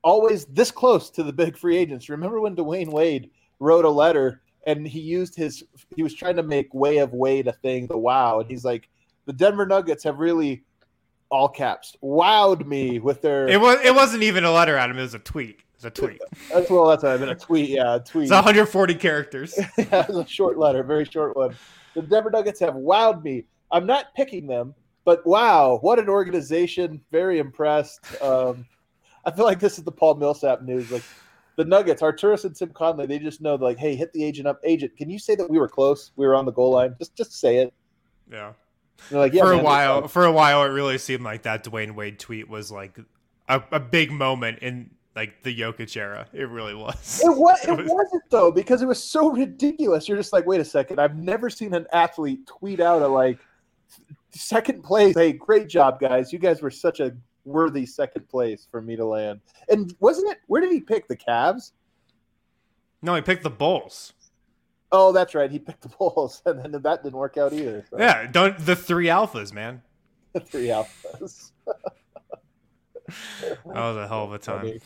[0.05, 2.11] always this close to the big free agents.
[2.11, 5.65] Remember when Dwyane Wade wrote a letter and he used his,
[5.97, 8.41] he was trying to make way of Wade a thing, the wow.
[8.41, 8.89] And he's like,
[9.25, 10.65] the Denver Nuggets have really,
[11.31, 13.49] all caps, wowed me with their.
[13.49, 14.99] It was it wasn't even a letter, Adam.
[14.99, 15.61] It was a tweet.
[15.75, 16.21] It's a tweet.
[16.53, 17.31] That's well, that's what I meant.
[17.31, 18.25] A tweet, yeah, a tweet.
[18.25, 19.59] It's 140 characters.
[19.79, 21.57] yeah, it was a short letter, very short one.
[21.95, 23.45] The Denver Nuggets have wowed me.
[23.71, 27.01] I'm not picking them, but wow, what an organization!
[27.11, 28.01] Very impressed.
[28.23, 28.67] Um,
[29.25, 30.91] I feel like this is the Paul Millsap news.
[30.91, 31.03] Like
[31.57, 34.61] the Nuggets, Arturas and Tim Connelly, they just know like, hey, hit the agent up.
[34.65, 36.11] Agent, can you say that we were close?
[36.17, 36.95] We were on the goal line.
[36.99, 37.75] Just, just say it.
[38.31, 38.53] Yeah.
[39.11, 41.65] They're like, yeah, for a man, while, for a while, it really seemed like that
[41.65, 42.99] Dwyane Wade tweet was like
[43.49, 46.27] a, a big moment in like the Jokic era.
[46.33, 47.21] It really was.
[47.23, 47.59] It was.
[47.65, 50.09] It It was- wasn't though because it was so ridiculous.
[50.09, 51.01] You're just like, wait a second.
[51.01, 53.39] I've never seen an athlete tweet out a like
[54.33, 55.15] second place.
[55.17, 56.33] Hey, great job, guys.
[56.33, 57.13] You guys were such a
[57.45, 59.41] worthy second place for me to land.
[59.69, 60.39] And wasn't it?
[60.47, 61.73] Where did he pick the Cavs?
[63.03, 64.13] No, he picked the Bulls.
[64.93, 65.51] Oh, that's right.
[65.51, 67.85] He picked the Bulls, and then that didn't work out either.
[67.91, 69.83] So, Yeah, don't the three alphas, man.
[70.33, 71.53] the three alphas.
[73.67, 74.79] That was a hell of a time.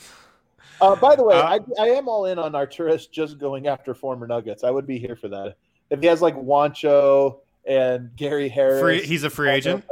[0.81, 3.95] Uh, by the way, Uh, I, I am all in on Arturas just going after
[3.95, 4.65] former Nuggets.
[4.65, 5.57] I would be here for that.
[5.91, 9.85] If he has like Juancho and Gary Harris, Free, he's a free agent.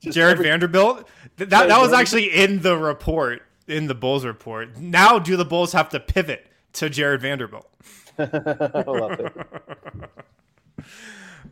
[0.00, 1.08] just Jared every- Vanderbilt.
[1.38, 4.76] Th- That that was actually in the report in the Bulls report.
[4.78, 7.68] Now, do the Bulls have to pivot to Jared Vanderbilt?
[8.18, 9.32] I love it.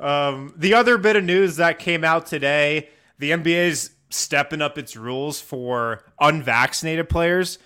[0.00, 4.96] Um, the other bit of news that came out today, the NBA's stepping up its
[4.96, 7.58] rules for unvaccinated players.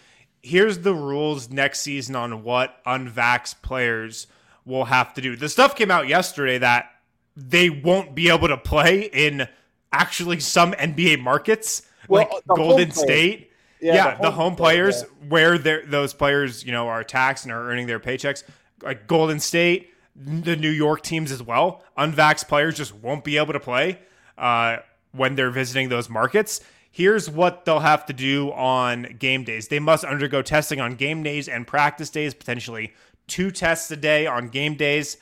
[0.43, 4.27] Here's the rules next season on what unvax players
[4.67, 5.37] will have to do.
[5.37, 6.91] The stuff came out yesterday that
[7.39, 9.47] they won't be able to play in
[9.93, 12.91] actually some NBA markets, Well, like Golden.
[12.91, 13.53] State.
[13.81, 17.45] Yeah, Yeah, the the home home, players, players where those players, you know, are taxed
[17.45, 18.43] and are earning their paychecks,
[18.83, 21.85] like Golden State, the New York teams as well.
[21.97, 24.01] Unvaxxed players just won't be able to play
[24.37, 24.79] uh,
[25.13, 26.61] when they're visiting those markets.
[26.91, 29.69] Here's what they'll have to do on game days.
[29.69, 32.95] They must undergo testing on game days and practice days, potentially
[33.29, 35.19] two tests a day on game days.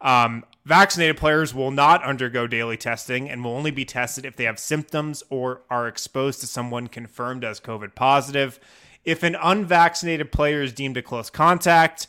[0.00, 4.44] Um, vaccinated players will not undergo daily testing and will only be tested if they
[4.44, 8.60] have symptoms or are exposed to someone confirmed as COVID positive.
[9.02, 12.06] If an unvaccinated player is deemed a close contact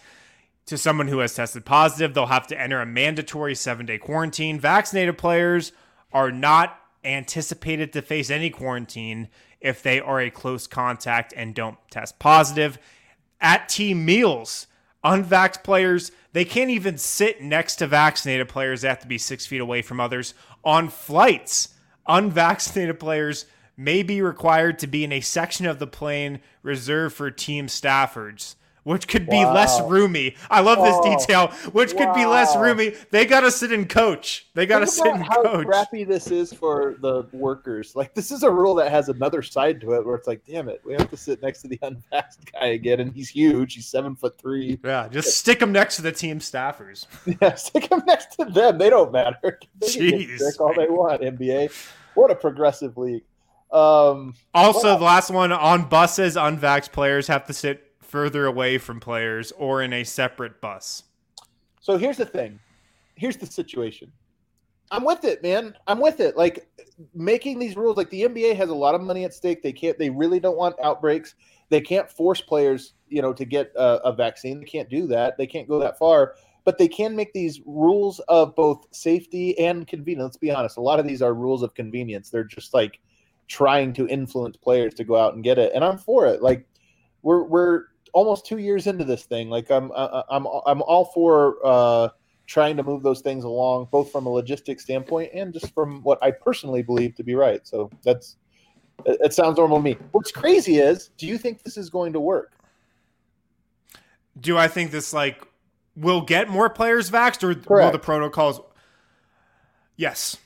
[0.65, 4.59] to someone who has tested positive, they'll have to enter a mandatory seven day quarantine.
[4.59, 5.71] Vaccinated players
[6.11, 9.29] are not anticipated to face any quarantine
[9.61, 12.77] if they are a close contact and don't test positive.
[13.39, 14.67] At team meals,
[15.05, 18.81] unvaxxed players, they can't even sit next to vaccinated players.
[18.81, 20.33] They have to be six feet away from others.
[20.63, 21.69] On flights,
[22.07, 27.31] unvaccinated players may be required to be in a section of the plane reserved for
[27.31, 30.35] team staffers, which could be less roomy.
[30.49, 32.93] I love this Oh, detail, which could be less roomy.
[33.11, 34.47] They got to sit and coach.
[34.55, 35.67] They got to Think sit about and how coach.
[35.67, 37.95] crappy this is for the workers.
[37.95, 40.69] Like this is a rule that has another side to it, where it's like, damn
[40.69, 43.73] it, we have to sit next to the unvaxxed guy again, and he's huge.
[43.75, 44.79] He's seven foot three.
[44.83, 47.05] Yeah, just stick him next to the team staffers.
[47.41, 48.77] Yeah, stick him next to them.
[48.77, 49.59] They don't matter.
[49.79, 51.21] They Jeez, sick all they want.
[51.21, 51.71] NBA,
[52.15, 53.23] what a progressive league.
[53.71, 58.99] Um, Also, the last one on buses, unvaxxed players have to sit further away from
[58.99, 61.03] players or in a separate bus.
[61.79, 62.59] So here's the thing.
[63.15, 64.11] Here's the situation.
[64.91, 65.75] I'm with it, man.
[65.87, 66.35] I'm with it.
[66.35, 66.67] Like
[67.13, 69.61] making these rules, like the NBA has a lot of money at stake.
[69.61, 69.97] They can't.
[69.99, 71.35] They really don't want outbreaks.
[71.69, 74.59] They can't force players, you know, to get a, a vaccine.
[74.59, 75.37] They can't do that.
[75.37, 76.35] They can't go that far.
[76.65, 80.25] But they can make these rules of both safety and convenience.
[80.25, 80.77] Let's be honest.
[80.77, 82.29] A lot of these are rules of convenience.
[82.29, 82.99] They're just like
[83.47, 85.71] trying to influence players to go out and get it.
[85.75, 86.41] And I'm for it.
[86.41, 86.67] Like
[87.21, 89.49] we're we're almost two years into this thing.
[89.49, 92.09] Like I'm I- I'm I'm all for uh,
[92.47, 96.17] trying to move those things along, both from a logistics standpoint and just from what
[96.23, 97.65] I personally believe to be right.
[97.67, 98.37] So that's
[99.05, 99.97] it, sounds normal to me.
[100.11, 102.53] What's crazy is, do you think this is going to work?
[104.39, 105.45] Do I think this like
[105.95, 108.61] will get more players vaxxed or will the protocols?
[109.95, 110.37] Yes,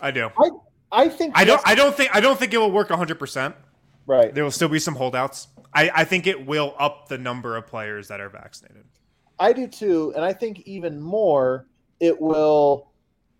[0.00, 0.30] I do.
[0.90, 1.60] I think I don't.
[1.66, 2.14] I don't think.
[2.14, 3.18] I don't think it will work 100.
[3.18, 3.54] percent
[4.06, 4.34] right.
[4.34, 5.48] There will still be some holdouts.
[5.74, 8.84] I, I think it will up the number of players that are vaccinated.
[9.38, 11.66] I do too, and I think even more
[12.00, 12.88] it will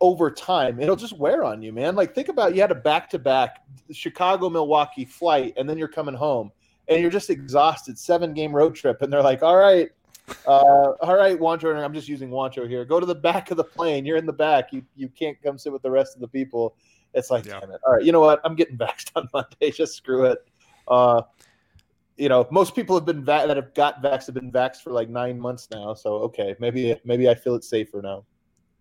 [0.00, 0.80] over time.
[0.80, 1.94] It'll just wear on you, man.
[1.94, 5.88] Like think about you had a back to back Chicago Milwaukee flight, and then you're
[5.88, 6.50] coming home,
[6.88, 7.98] and you're just exhausted.
[7.98, 9.88] Seven game road trip, and they're like, "All right,
[10.46, 10.50] uh,
[11.00, 12.84] all right, Juancho." I'm just using Juancho here.
[12.84, 14.04] Go to the back of the plane.
[14.04, 14.72] You're in the back.
[14.72, 16.74] You you can't come sit with the rest of the people.
[17.14, 17.60] It's like, Yeah.
[17.60, 17.80] damn it.
[17.86, 18.40] All right, you know what?
[18.44, 19.70] I'm getting vaxxed on Monday.
[19.70, 20.38] Just screw it.
[20.88, 21.22] Uh,
[22.16, 24.92] you know, most people have been va- that have got vaxxed have been vaxxed for
[24.92, 25.94] like nine months now.
[25.94, 28.24] So okay, maybe maybe I feel it safer now.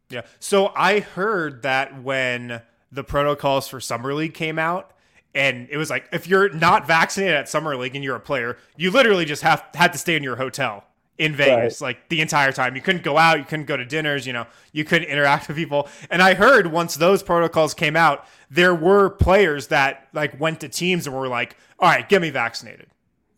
[0.09, 0.21] Yeah.
[0.39, 2.61] So I heard that when
[2.91, 4.91] the protocols for Summer League came out,
[5.33, 8.57] and it was like if you're not vaccinated at Summer League and you're a player,
[8.77, 10.83] you literally just have had to stay in your hotel
[11.17, 12.75] in Vegas like the entire time.
[12.75, 15.57] You couldn't go out, you couldn't go to dinners, you know, you couldn't interact with
[15.57, 15.87] people.
[16.09, 20.69] And I heard once those protocols came out, there were players that like went to
[20.69, 22.87] teams and were like, "All right, get me vaccinated."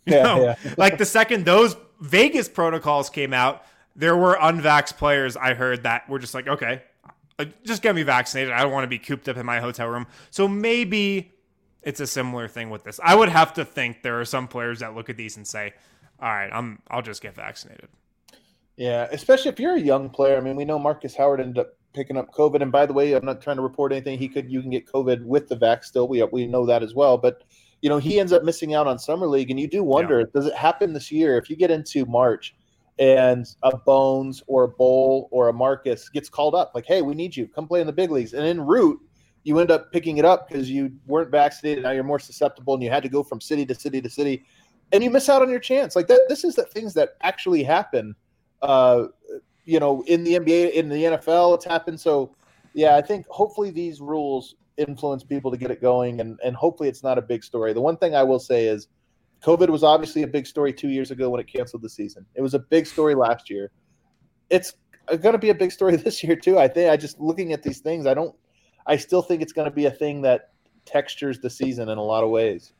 [0.11, 0.43] You Yeah, know?
[0.43, 0.55] yeah.
[0.77, 3.63] like the second those Vegas protocols came out,
[3.95, 6.83] there were unvax players I heard that were just like, okay,
[7.39, 8.53] uh, just get me vaccinated.
[8.53, 10.07] I don't want to be cooped up in my hotel room.
[10.29, 11.31] So maybe
[11.83, 12.99] it's a similar thing with this.
[13.03, 15.73] I would have to think there are some players that look at these and say,
[16.19, 17.89] all right, I'm I'll just get vaccinated.
[18.77, 20.37] Yeah, especially if you're a young player.
[20.37, 23.13] I mean, we know Marcus Howard ended up picking up COVID, and by the way,
[23.13, 24.17] I'm not trying to report anything.
[24.19, 26.07] He could you can get COVID with the vax still.
[26.07, 27.43] We we know that as well, but
[27.81, 30.45] you know he ends up missing out on summer league, and you do wonder does
[30.45, 32.55] it happen this year if you get into March
[32.97, 37.13] and a Bones or a Bol or a Marcus gets called up, like, hey, we
[37.13, 38.99] need you, come play in the big leagues, and en route
[39.43, 41.83] you end up picking it up because you weren't vaccinated.
[41.83, 44.43] Now you're more susceptible, and you had to go from city to city to city,
[44.91, 45.95] and you miss out on your chance.
[45.95, 48.15] Like that, this is the things that actually happen.
[48.61, 49.07] Uh,
[49.65, 51.99] you know, in the NBA, in the NFL, it's happened.
[51.99, 52.35] So,
[52.73, 56.89] yeah, I think hopefully these rules influence people to get it going, and and hopefully
[56.89, 57.73] it's not a big story.
[57.73, 58.87] The one thing I will say is,
[59.43, 62.25] COVID was obviously a big story two years ago when it canceled the season.
[62.35, 63.71] It was a big story last year.
[64.49, 64.73] It's
[65.07, 66.57] going to be a big story this year too.
[66.57, 68.35] I think I just looking at these things, I don't.
[68.87, 70.51] I still think it's going to be a thing that
[70.85, 72.71] textures the season in a lot of ways.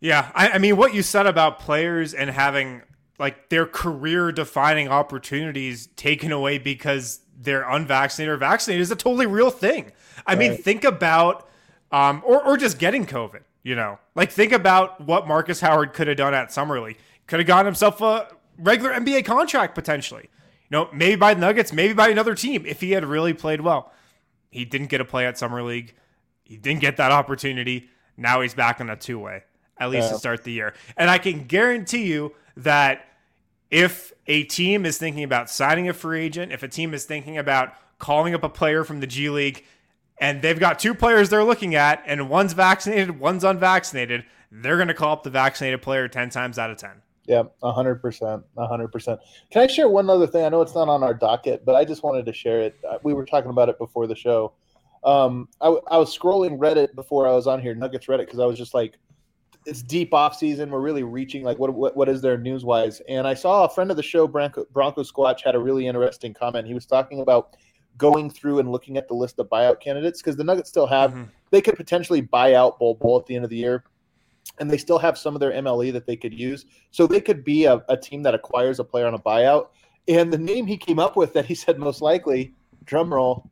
[0.00, 2.82] Yeah, I, I mean, what you said about players and having
[3.18, 9.26] like their career defining opportunities taken away because they're unvaccinated or vaccinated is a totally
[9.26, 9.92] real thing.
[10.26, 11.48] I mean, think about,
[11.92, 16.06] um, or, or just getting COVID, you know, like think about what Marcus Howard could
[16.08, 16.98] have done at Summer League.
[17.26, 20.28] Could have gotten himself a regular NBA contract potentially.
[20.70, 23.60] You know, maybe by the Nuggets, maybe by another team if he had really played
[23.62, 23.92] well.
[24.50, 25.94] He didn't get a play at Summer League.
[26.44, 27.88] He didn't get that opportunity.
[28.16, 29.44] Now he's back on a two way,
[29.78, 30.12] at least Yeah.
[30.12, 30.74] to start the year.
[30.96, 33.04] And I can guarantee you that
[33.70, 37.38] if a team is thinking about signing a free agent, if a team is thinking
[37.38, 39.64] about calling up a player from the G League,
[40.20, 44.88] and they've got two players they're looking at, and one's vaccinated, one's unvaccinated, they're going
[44.88, 46.90] to call up the vaccinated player 10 times out of 10.
[47.26, 49.20] Yeah, a hundred percent, a hundred percent.
[49.50, 50.46] Can I share one other thing?
[50.46, 52.76] I know it's not on our docket, but I just wanted to share it.
[52.88, 54.54] Uh, We were talking about it before the show.
[55.04, 58.46] Um, I, I was scrolling Reddit before I was on here, Nuggets Reddit, because I
[58.46, 58.94] was just like,
[59.68, 60.70] it's deep off season.
[60.70, 63.00] We're really reaching like what what, what is there news wise?
[63.08, 66.32] And I saw a friend of the show, Bronco, Bronco Squatch, had a really interesting
[66.34, 66.66] comment.
[66.66, 67.56] He was talking about
[67.98, 71.12] going through and looking at the list of buyout candidates because the Nuggets still have
[71.12, 71.28] Mhm.
[71.50, 73.84] they could potentially buy out Bol Bol at the end of the year,
[74.58, 76.64] and they still have some of their MLE that they could use.
[76.90, 79.68] So they could be a, a team that acquires a player on a buyout.
[80.06, 82.54] And the name he came up with that he said most likely,
[82.84, 83.50] drum roll,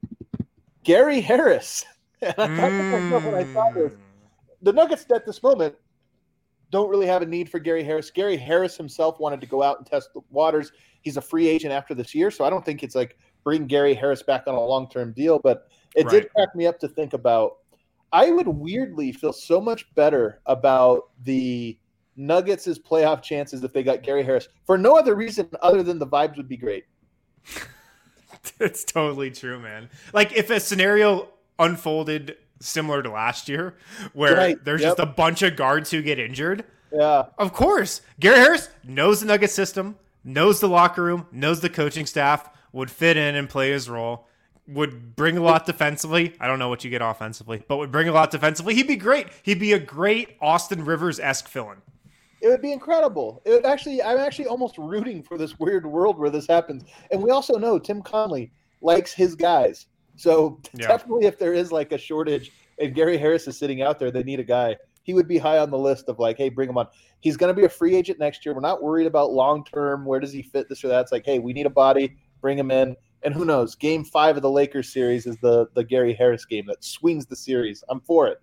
[0.85, 1.85] Gary Harris.
[2.23, 3.99] And I thought to myself when I saw this, Mm.
[4.63, 5.75] the Nuggets at this moment
[6.71, 8.11] don't really have a need for Gary Harris.
[8.11, 10.73] Gary Harris himself wanted to go out and test the waters.
[11.03, 13.95] He's a free agent after this year, so I don't think it's like bring Gary
[13.95, 15.39] Harris back on a long term deal.
[15.39, 17.59] But it did crack me up to think about.
[18.13, 21.79] I would weirdly feel so much better about the
[22.17, 26.07] Nuggets' playoff chances if they got Gary Harris for no other reason other than the
[26.07, 26.85] vibes would be great.
[28.61, 29.91] It's totally true, man.
[30.13, 33.75] Like if a scenario unfolded similar to last year,
[34.13, 34.91] where Right, there's yep.
[34.91, 39.27] just a bunch of guards who get injured, Yeah, of course, Gary Harris knows the
[39.27, 43.71] Nugget system, knows the locker room, knows the coaching staff, would fit in and play
[43.71, 44.27] his role,
[44.69, 46.35] would bring a lot defensively.
[46.41, 48.75] I don't know what you get offensively, but would bring a lot defensively.
[48.75, 49.29] He'd be great.
[49.43, 51.79] He'd be a great Austin Rivers esque villain.
[52.43, 53.43] It would be incredible.
[53.45, 54.03] It would actually.
[54.03, 56.85] I'm actually almost rooting for this weird world where this happens.
[57.11, 58.53] And we also know Tim Connelly
[58.83, 59.87] likes his guys.
[60.17, 60.89] So Yeah.
[60.89, 64.23] definitely, if there is like a shortage and Gary Harris is sitting out there, they
[64.23, 64.77] need a guy.
[65.03, 66.89] He would be high on the list of like, hey, bring him on.
[67.21, 68.55] He's going to be a free agent next year.
[68.55, 70.05] We're not worried about long term.
[70.05, 70.69] Where does he fit?
[70.69, 71.01] This or that.
[71.03, 72.17] It's like, hey, we need a body.
[72.41, 72.97] Bring him in.
[73.23, 73.75] And who knows?
[73.75, 77.37] Game five of the Lakers series is the the Gary Harris game that swings the
[77.37, 77.83] series.
[77.89, 78.39] I'm for it.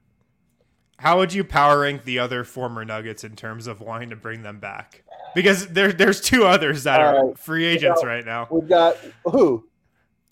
[1.00, 4.42] How would you power rank the other former Nuggets in terms of wanting to bring
[4.42, 5.04] them back?
[5.36, 7.38] Because there, there's two others that are Alright.
[7.40, 9.68] free agents right now: We've got who?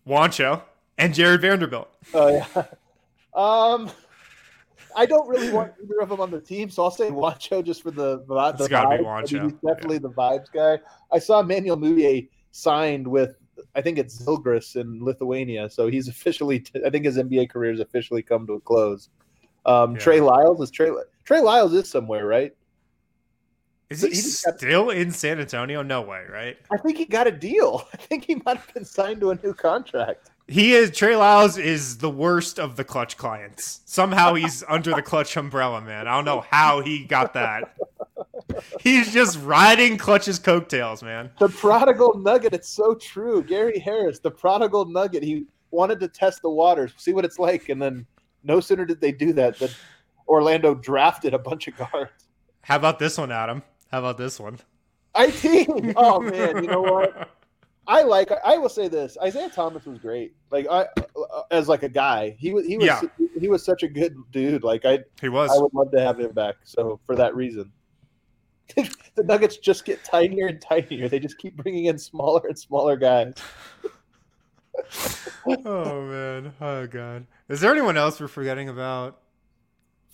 [0.08, 0.62] Juancho
[1.02, 1.90] and Jared Vanderbilt.
[2.14, 2.64] Oh yeah.
[3.34, 3.90] Um,
[4.96, 7.82] I don't really want either of them on the team, so I'll say Juancho just
[7.84, 9.34] for the the, gotta be vibes.
[9.34, 10.80] I mean, he's definitely the vibes guy.
[11.12, 13.36] I saw Manuel Mudiay signed with
[13.76, 16.64] I think it's Zalgiris in Lithuania, so he's officially.
[16.86, 19.10] I think his NBA career has officially come to a close.
[19.66, 20.00] Um, Yeah.
[20.00, 20.90] Trey Lyles is Trey.
[21.24, 22.54] Trey Lyles is somewhere, right?
[23.90, 25.82] Is He he just got- still in San Antonio?
[25.84, 26.58] No way, right?
[26.72, 27.88] I think he got a deal.
[27.94, 30.32] I think he might have been signed to a new contract.
[30.52, 33.80] He is Trey Lyles is the worst of the Klutch clients.
[33.86, 36.10] Somehow he's under the Klutch umbrella, man.
[36.10, 37.74] I don't know how he got that.
[38.82, 41.32] He's just riding Klutch's coattails, man.
[41.40, 42.54] The prodigal nugget.
[42.54, 43.42] It's so true.
[43.42, 45.24] Gary Harris, the prodigal nugget.
[45.24, 48.06] He wanted to test the waters, see what it's like, and then
[48.44, 49.70] no sooner did they do that than
[50.28, 52.28] Orlando drafted a bunch of guards.
[52.64, 53.64] How about this one, Adam?
[53.90, 54.60] How about this one?
[55.16, 55.94] IT.
[55.96, 57.30] Oh man, you know what?
[57.92, 58.32] I like.
[58.46, 60.34] I will say this: Isaiah Thomas was great.
[60.50, 62.66] Like I, uh, as like a guy, he was.
[62.66, 62.86] He was.
[62.86, 63.02] Yeah.
[63.38, 64.64] He was such a good dude.
[64.64, 65.52] Like I, He was.
[65.52, 66.56] I would love to have him back.
[66.64, 67.70] So for that reason,
[68.76, 71.10] the Nuggets just get tinier and tinier.
[71.10, 73.34] They just keep bringing in smaller and smaller guys.
[75.66, 76.54] oh man.
[76.62, 77.28] Oh god.
[77.50, 79.20] Is there anyone else we're forgetting about?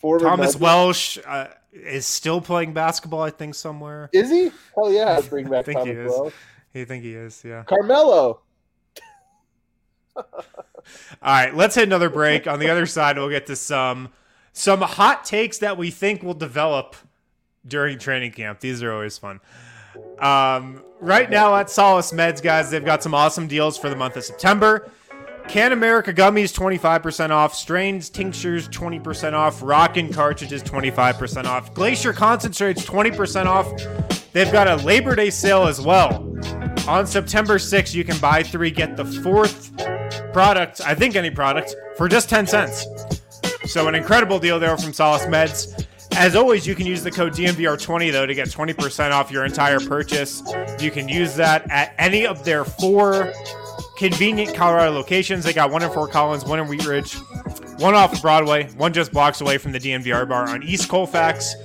[0.02, 4.10] Thomas Nuggets- Welsh uh, is still playing basketball, I think, somewhere.
[4.14, 4.52] Is he?
[4.76, 6.10] Hell yeah, I'd bring I back think he is.
[6.10, 6.34] Wells.
[6.76, 7.64] I think he is, yeah.
[7.64, 8.42] Carmelo.
[10.16, 10.24] All
[11.24, 12.48] right, let's hit another break.
[12.48, 14.10] On the other side, we'll get to some
[14.54, 16.96] some hot takes that we think will develop
[17.68, 18.60] during training camp.
[18.60, 19.40] These are always fun.
[20.20, 24.18] Um, right now at Solace Meds, guys, they've got some awesome deals for the month
[24.18, 24.90] of September.
[25.48, 32.84] Can America gummies 25% off, strains tinctures 20% off, rockin' cartridges 25% off, glacier concentrates
[32.86, 33.68] 20% off.
[34.38, 36.18] They've got a Labor Day sale as well.
[36.88, 39.76] On September 6th, you can buy three, get the fourth
[40.32, 42.86] product, I think any product, for just 10 cents.
[43.66, 45.88] So an incredible deal there from Solace Meds.
[46.16, 49.80] As always, you can use the code DNVR20 though to get 20% off your entire
[49.80, 50.44] purchase.
[50.80, 53.34] You can use that at any of their four
[53.98, 55.46] convenient Colorado locations.
[55.46, 57.16] They got one in Fort Collins, one in Wheat Ridge,
[57.80, 61.56] one off of Broadway, one just blocks away from the DNVR bar on East Colfax.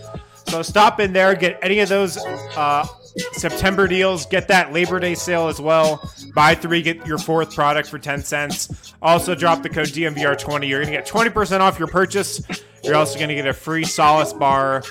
[0.52, 2.86] So stop in there, get any of those uh,
[3.32, 6.12] September deals, get that Labor Day sale as well.
[6.34, 8.92] Buy three, get your fourth product for 10 cents.
[9.00, 10.68] Also, drop the code DNVR20.
[10.68, 12.46] You're going to get 20% off your purchase.
[12.84, 14.82] You're also going to get a free Solace bar,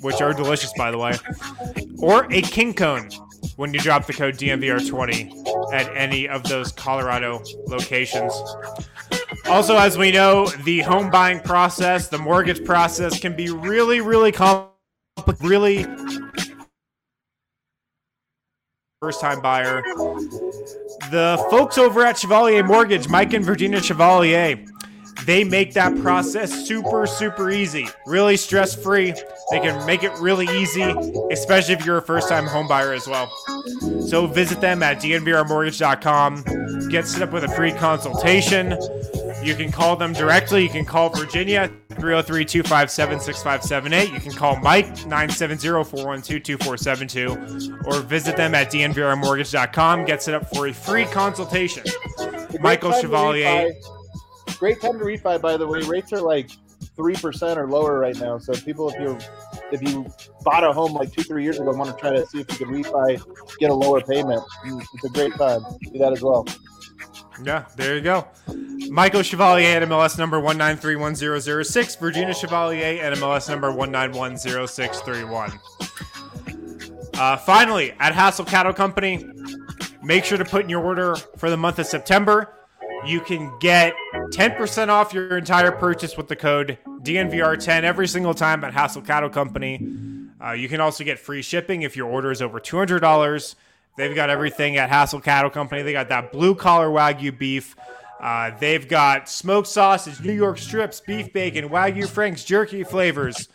[0.00, 1.12] which are delicious, by the way,
[1.98, 3.10] or a King Cone
[3.56, 8.32] when you drop the code DNVR20 at any of those Colorado locations.
[9.44, 14.32] Also, as we know, the home buying process, the mortgage process can be really, really
[14.32, 14.71] complicated.
[15.40, 15.86] Really
[19.02, 19.82] first time buyer.
[21.10, 24.64] The folks over at Chevalier Mortgage, Mike and Virginia Chevalier,
[25.26, 29.12] they make that process super, super easy, really stress free.
[29.50, 30.94] They can make it really easy,
[31.32, 33.28] especially if you're a first time home buyer as well.
[34.08, 38.78] So visit them at dnvrmortgage.com, get set up with a free consultation.
[39.42, 40.62] You can call them directly.
[40.62, 44.12] You can call Virginia 303 257 6578.
[44.12, 50.04] You can call Mike 970 412 2472 or visit them at dnvrmortgage.com.
[50.04, 51.84] Get set up for a free consultation.
[52.60, 53.72] Michael Chevalier.
[54.58, 55.80] Great time to refi, by the way.
[55.82, 56.50] Rates are like
[56.96, 58.38] three percent or lower right now.
[58.38, 59.18] So people, if you
[59.72, 60.06] if you
[60.44, 62.66] bought a home like two three years ago, want to try to see if you
[62.66, 64.42] can refi, get a lower payment.
[64.64, 65.62] It's a great time.
[65.80, 66.46] Do that as well.
[67.42, 68.26] Yeah, there you go.
[68.90, 71.98] Michael Chevalier at MLS number 1931006.
[71.98, 75.58] Virginia Chevalier at MLS number 1910631.
[77.14, 79.24] Uh, finally, at Hassel Cattle Company,
[80.02, 82.52] make sure to put in your order for the month of September.
[83.06, 83.94] You can get
[84.32, 89.30] 10% off your entire purchase with the code DNVR10 every single time at Hassel Cattle
[89.30, 89.88] Company.
[90.42, 93.54] Uh, you can also get free shipping if your order is over $200.
[93.96, 95.82] They've got everything at Hassel Cattle Company.
[95.82, 97.76] They got that blue collar Wagyu beef.
[98.20, 103.48] Uh, they've got smoked sausage, New York strips, beef bacon, Wagyu Franks, jerky flavors.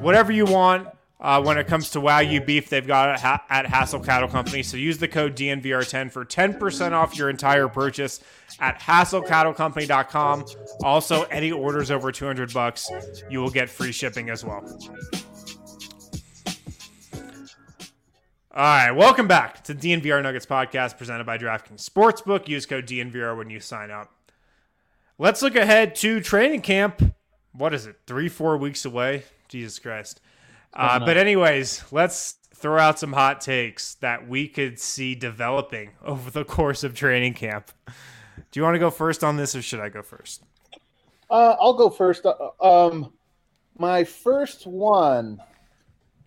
[0.00, 0.88] Whatever you want,
[1.20, 4.62] uh, when it comes to Wagyu beef they've got it ha- at Hassel Cattle Company.
[4.62, 8.20] So use the code DNVR10 for 10% off your entire purchase
[8.58, 10.46] at hasslecattlecompany.com.
[10.82, 12.90] Also, any orders over 200 bucks,
[13.28, 14.64] you will get free shipping as well.
[18.52, 22.48] All right, welcome back to DNVR Nuggets podcast presented by DraftKings Sportsbook.
[22.48, 24.12] Use code DNVR when you sign up.
[25.18, 27.14] Let's look ahead to training camp.
[27.52, 27.96] What is it?
[28.08, 29.22] Three, four weeks away?
[29.48, 30.20] Jesus Christ.
[30.74, 36.28] Uh, but, anyways, let's throw out some hot takes that we could see developing over
[36.32, 37.70] the course of training camp.
[37.86, 40.42] Do you want to go first on this, or should I go first?
[41.30, 42.26] Uh, I'll go first.
[42.26, 43.12] Uh, Um,
[43.78, 45.40] my first one,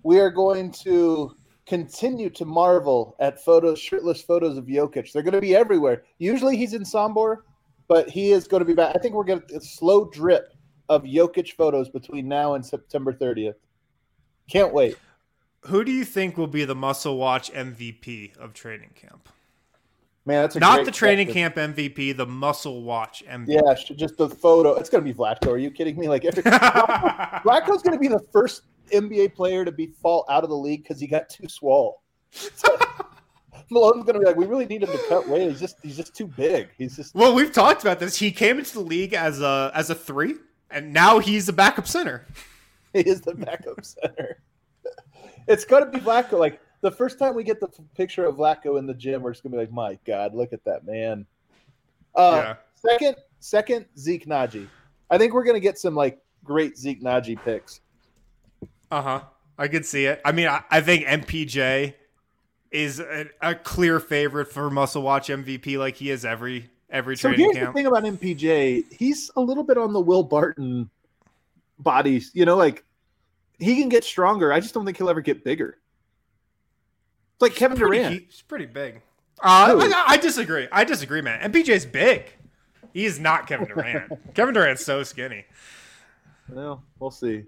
[0.03, 1.35] we are going to
[1.65, 5.11] continue to marvel at photos, shirtless photos of Jokic.
[5.11, 6.03] They're going to be everywhere.
[6.17, 7.37] Usually he's in Sombor,
[7.87, 8.95] but he is going to be back.
[8.95, 10.53] I think we're going to a slow drip
[10.89, 13.55] of Jokic photos between now and September 30th.
[14.49, 14.97] Can't wait.
[15.67, 19.29] Who do you think will be the Muscle Watch MVP of training camp?
[20.25, 21.53] Man, that's a Not the training question.
[21.53, 23.47] camp MVP, the Muscle Watch MVP.
[23.47, 24.73] Yeah, just the photo.
[24.75, 25.47] It's going to be Vlatko.
[25.49, 26.07] Are you kidding me?
[26.07, 26.43] Like every
[27.43, 30.83] Vlatko's going to be the first NBA player to be fall out of the league
[30.83, 32.01] because he got too swole.
[33.69, 35.49] Malone's going to be like, we really need him to cut weight.
[35.49, 36.69] He's just he's just too big.
[36.77, 38.17] He's just Well, we've talked about this.
[38.17, 40.35] He came into the league as a as a three,
[40.69, 42.25] and now he's a backup center.
[42.93, 44.41] he is the backup center.
[45.45, 46.39] It's to be Vlatko.
[46.39, 49.43] Like the first time we get the picture of Vlatko in the gym, we're just
[49.43, 51.25] going to be like, my God, look at that man.
[52.15, 52.55] Uh, Yeah.
[52.75, 54.67] Second, second Zeke Nnaji.
[55.09, 57.81] I think we're going to get some like great Zeke Nnaji picks.
[58.93, 59.21] Uh huh.
[59.57, 60.21] I could see it.
[60.23, 61.93] I mean, I, I think MPJ
[62.71, 67.29] is a, a clear favorite for Muscle Watch MVP, like he is every every So
[67.29, 67.73] training here's camp.
[67.73, 68.83] the thing about MPJ.
[68.93, 70.89] He's a little bit on the Will Barton
[71.79, 72.31] bodies.
[72.33, 72.83] You know, like
[73.59, 74.51] he can get stronger.
[74.53, 75.77] I just don't think he'll ever get bigger.
[77.35, 78.23] It's like Kevin Pretty- Durant.
[78.29, 79.01] He's pretty big.
[79.41, 80.67] Uh, I, I disagree.
[80.71, 81.51] I disagree, man.
[81.51, 82.31] MPJ's big.
[82.93, 84.11] He is not Kevin Durant.
[84.35, 85.45] Kevin Durant's so skinny.
[86.47, 87.45] Well, we'll see.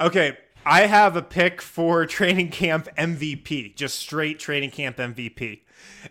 [0.00, 5.60] Okay, I have a pick for training camp MVP, just straight training camp MVP.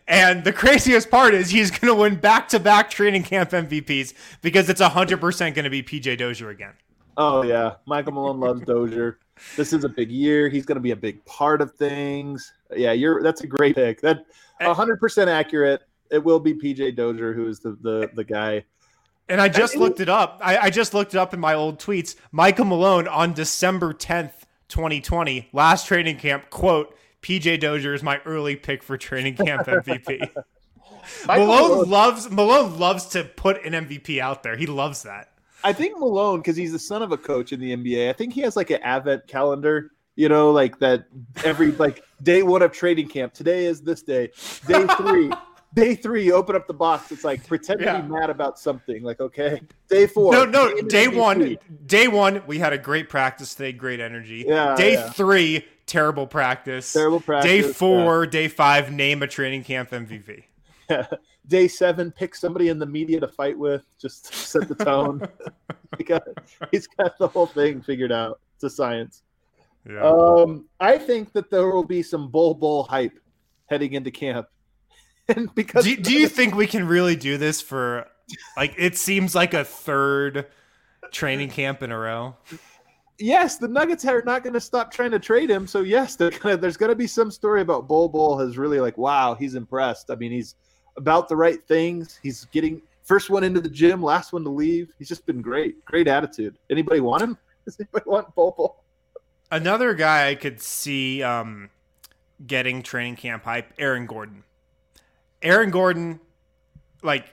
[0.08, 4.14] And the craziest part is he's going to win back to back training camp MVPs
[4.42, 6.74] because it's 100% going to be PJ Dozier again.
[7.18, 9.20] Oh yeah, Michael Malone loves Dozier.
[9.56, 10.50] This is a big year.
[10.50, 12.54] He's going to be a big part of things.
[12.76, 13.24] Yeah, you're.
[13.24, 14.02] That's a great pick.
[14.02, 14.26] That
[14.60, 14.68] eh.
[14.68, 15.82] 100 percent accurate.
[16.12, 18.64] It will be PJ Dozier who is the the the guy.
[19.30, 20.40] And I just I- looked it up.
[20.44, 22.16] I, I just looked it up in my old tweets.
[22.32, 24.32] Michael Malone on December 10th,
[24.70, 30.30] 2020, last training camp, quote, PJ Dozier is my early pick for training camp MVP.
[31.26, 34.56] Malone Malone- loves Malone loves to put an MVP out there.
[34.56, 35.30] He loves that.
[35.64, 38.34] I think Malone, because he's the son of a coach in the NBA, I think
[38.34, 41.08] he has like an advent calendar, you know, like that
[41.44, 43.34] every like day one of training camp.
[43.34, 44.28] Today is this day.
[44.68, 45.32] Day three.
[45.74, 47.12] Day three, you open up the box.
[47.12, 47.98] It's like pretend Yeah.
[47.98, 49.04] to be mad about something.
[49.04, 49.62] Like, okay.
[49.90, 50.34] Day four.
[50.34, 50.82] No, no.
[50.82, 54.46] Day one, day one, we had a great practice today, great energy.
[54.48, 55.10] Yeah, day yeah.
[55.12, 56.92] three, terrible practice.
[56.94, 57.50] Terrible practice.
[57.52, 57.74] Day yeah.
[57.74, 60.44] four, day five, name a training camp MVP.
[61.48, 63.86] Day seven, pick somebody in the media to fight with.
[63.98, 65.22] Just set the tone.
[65.98, 66.24] he got,
[66.72, 68.40] he's got the whole thing figured out.
[68.56, 69.24] It's a science.
[69.90, 70.02] Yeah.
[70.02, 73.18] Um, I think that there will be some Bol Bol hype
[73.68, 74.48] heading into camp,
[75.30, 78.08] and because do, do you think we can really do this for
[78.56, 80.48] like it seems like a third
[81.12, 82.36] training camp in a row
[83.20, 85.68] yes, the Nuggets are not going to stop trying to trade him.
[85.68, 88.98] So yes, gonna, there's going to be some story about Bol Bol has really like,
[88.98, 90.12] wow, he's impressed.
[90.12, 90.56] I mean, he's
[90.98, 92.20] about the right things.
[92.22, 94.92] He's getting first one into the gym, last one to leave.
[94.98, 96.58] He's just been great, great attitude.
[96.70, 97.38] Anybody want him?
[97.66, 98.84] Does anybody want Bol Bol?
[99.50, 101.70] another guy i could see um
[102.46, 104.44] getting training camp hype aaron gordon
[105.48, 106.20] aaron gordon
[107.04, 107.26] like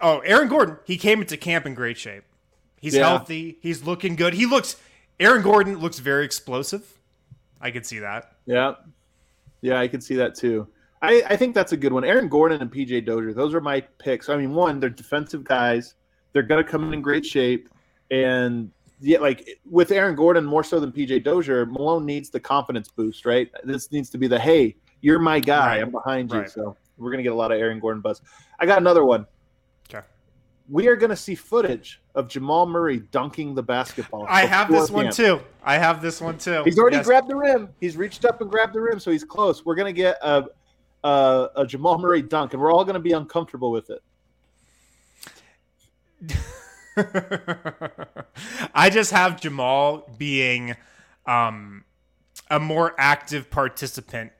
[0.00, 2.24] oh aaron gordon he came into camp in great shape
[2.80, 3.08] he's Yeah.
[3.08, 4.76] healthy he's looking good he looks
[5.20, 6.98] aaron gordon looks very explosive
[7.60, 8.74] i could see that Yeah,
[9.60, 10.68] yeah, I can see that too.
[11.02, 12.04] I, I think that's a good one.
[12.04, 14.28] Aaron Gordon and PJ Dozier, those are my picks.
[14.28, 15.94] I mean, one, they're defensive guys.
[16.32, 17.68] They're going to come in in great shape,
[18.10, 22.88] and yeah, like with Aaron Gordon more so than PJ Dozier, Malone needs the confidence
[22.88, 23.48] boost, right?
[23.64, 25.82] This needs to be the hey, you're my guy, Right.
[25.82, 26.38] I'm behind you.
[26.40, 26.50] Right.
[26.50, 28.20] So we're going to get a lot of Aaron Gordon buzz.
[28.58, 29.26] I got another one.
[29.88, 30.04] Okay.
[30.68, 34.26] We are going to see footage of Jamal Murray dunking the basketball.
[34.28, 37.06] i have this one too i have this one too He's already Yes.
[37.06, 37.68] grabbed the rim.
[37.80, 39.64] He's reached up and grabbed the rim, so he's close.
[39.64, 40.44] We're gonna get a
[41.04, 44.02] a, a Jamal Murray dunk, and we're all gonna be uncomfortable with it.
[48.74, 50.74] I just have Jamal being
[51.26, 51.84] um,
[52.50, 54.32] a more active participant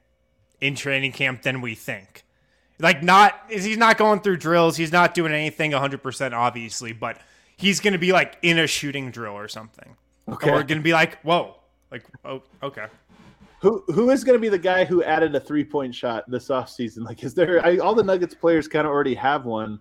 [0.59, 2.25] in training camp than we think.
[2.79, 4.77] Like, not is he's not going through drills.
[4.77, 7.19] He's not doing anything 100 percent obviously, but
[7.57, 9.95] he's going to be like in a shooting drill or something.
[10.27, 10.49] Okay.
[10.49, 11.55] Or we're going to be like, whoa,
[11.91, 12.85] like, oh, okay.
[13.61, 16.47] Who who is going to be the guy who added a three point shot this
[16.47, 16.99] offseason?
[16.99, 19.79] Like, is there I, all the Nuggets players kind of already have one,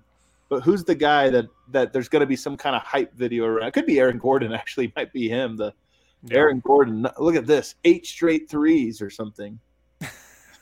[0.48, 3.44] but who's the guy that that there's going to be some kind of hype video
[3.44, 3.68] around?
[3.68, 4.52] It could be Aaron Gordon.
[4.52, 5.56] Actually, might be him.
[5.56, 5.72] The
[6.24, 6.38] Yeah.
[6.38, 7.06] Aaron Gordon.
[7.18, 9.60] Look at this, eight straight threes or something.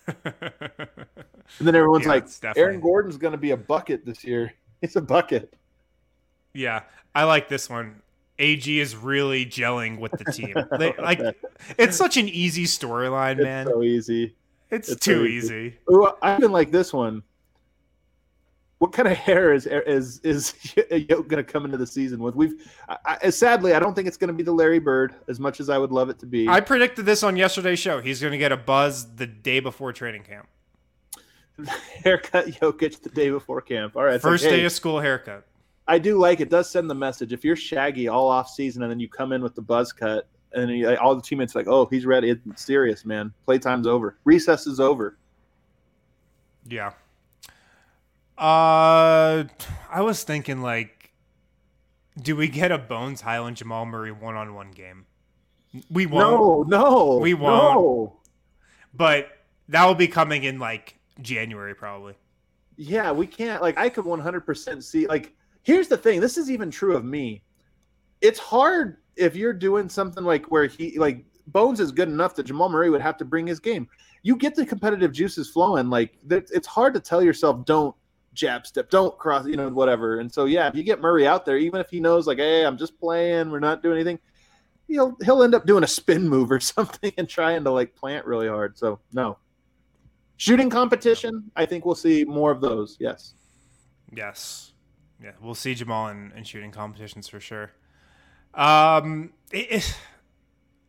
[0.07, 4.53] And then everyone's Yeah, like, definitely- Aaron Gordon's going to be a bucket this year.
[4.81, 5.53] He's a bucket.
[6.55, 6.83] Yeah,
[7.15, 8.03] I like this one.
[8.39, 10.55] AG is really gelling with the team.
[11.03, 11.21] Like,
[11.79, 13.67] it's such an easy storyline, It's man.
[13.67, 14.35] so easy.
[14.71, 15.55] it's, it's too so easy.
[15.55, 15.77] easy.
[15.91, 17.23] Ooh, I've been like this one.
[18.79, 20.55] What kind of hair is is is
[20.91, 22.35] Yoke going to come into the season with?
[22.35, 22.55] We've
[23.07, 25.71] I, sadly, I don't think it's going to be the Larry Bird as much as
[25.71, 26.47] I would love it to be.
[26.47, 28.01] I predicted this on yesterday's show.
[28.01, 30.49] He's going to get a buzz the day before training camp.
[32.05, 33.97] Haircut Jokic the day before camp.
[33.97, 35.47] All right, First like, hey, day of school haircut.
[35.89, 36.51] I do like it.
[36.51, 39.43] Does send the message if you're shaggy all off season and then you come in
[39.43, 42.31] with the buzz cut and you, all the teammates are like, oh, he's ready.
[42.31, 43.33] It's serious, man.
[43.47, 44.19] Playtime's over.
[44.25, 45.17] Recess is over.
[46.69, 46.93] Yeah.
[48.39, 49.45] Uh,
[49.91, 51.13] I was thinking like,
[52.21, 55.07] do we get a Bones Hyland Jamal Murray one on one game?
[55.91, 56.69] We won't.
[56.69, 57.75] No, no, We won't.
[57.75, 58.17] no.
[58.95, 59.29] But
[59.69, 62.15] that will be coming in like January probably.
[62.77, 63.63] Yeah, we can't.
[63.63, 65.07] Like, I could 100% see.
[65.07, 66.21] Like, here's the thing.
[66.21, 67.43] This is even true of me.
[68.21, 72.45] It's hard if you're doing something like where he, like, Bones is good enough that
[72.45, 73.89] Jamal Murray would have to bring his game.
[74.23, 75.89] You get the competitive juices flowing.
[75.89, 77.95] Like, it's hard to tell yourself, don't
[78.37, 80.21] jab step, don't cross, you know, whatever.
[80.21, 82.65] And so, yeah, if you get Murray out there, even if he knows, like, hey,
[82.65, 84.21] I'm just playing, we're not doing anything,
[84.87, 88.27] he'll he'll end up doing a spin move or something and trying to like plant
[88.27, 88.79] really hard.
[88.79, 89.39] So, no.
[90.37, 92.97] Shooting competition, I think we'll see more of those.
[93.01, 93.35] Yes.
[94.15, 94.73] Yes.
[95.23, 97.73] Yeah, we'll see Jamal in, in shooting competitions for sure.
[98.55, 99.99] Um, it, it-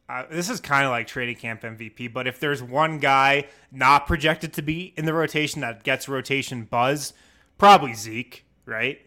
[0.10, 4.08] uh, this is kind of like training camp MVP, but if there's one guy not
[4.08, 7.12] projected to be in the rotation that gets rotation buzz,
[7.58, 9.00] probably Zeke, right?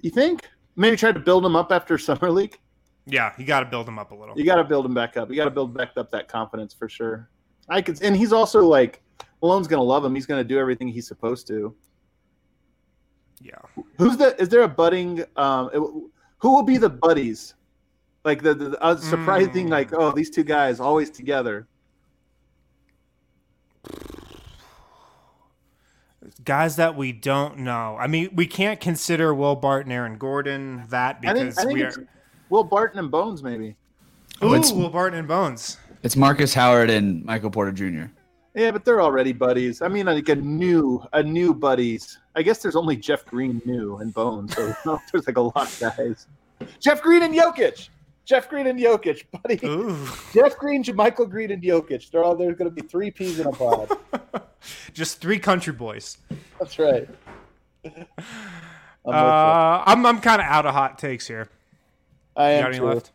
[0.00, 0.48] You think?
[0.76, 2.58] Maybe try to build him up after summer league.
[3.06, 4.36] Yeah, you got to build him up a little.
[4.38, 5.28] You got to build him back up.
[5.30, 7.28] You got to build back up that confidence for sure.
[7.68, 9.02] I could, and he's also like
[9.40, 10.14] Malone's gonna love him.
[10.14, 11.74] He's gonna do everything he's supposed to.
[13.40, 13.54] Yeah.
[13.98, 14.40] Who's the?
[14.40, 15.24] Is there a budding?
[15.36, 15.80] Um, it-
[16.38, 17.54] who will be the buddies?
[18.24, 19.70] Like the, the, the uh, surprising, Mm.
[19.70, 21.66] like oh, these two guys always together.
[26.44, 27.96] Guys that we don't know.
[27.98, 31.74] I mean, we can't consider Will Barton, Aaron Gordon that I think because I think
[31.78, 31.92] we are
[32.48, 33.76] Will Barton and Bones maybe.
[34.42, 35.78] Ooh, it's- Will Barton and Bones.
[36.02, 38.10] It's Marcus Howard and Michael Porter Jr.
[38.54, 39.82] Yeah, but they're already buddies.
[39.82, 42.18] I mean, like a new, a new buddies.
[42.34, 45.56] I guess there's only Jeff Green new and Bones, so no, there's like a lot
[45.56, 46.26] of guys.
[46.80, 47.88] Jeff Green and Jokic.
[48.24, 49.58] Jeff Green and Jokic, buddy.
[49.66, 50.06] Ooh.
[50.32, 52.10] Jeff Green, JaMychal Green, and Jokic.
[52.10, 53.90] They're all there's going to be three peas in a pod.
[54.92, 56.18] Just three country boys.
[56.62, 57.08] That's right.
[57.84, 58.06] I'm.
[59.04, 61.48] Uh, I'm I'm kind of out of hot takes here.
[62.36, 62.84] I am got any too.
[62.84, 63.10] left?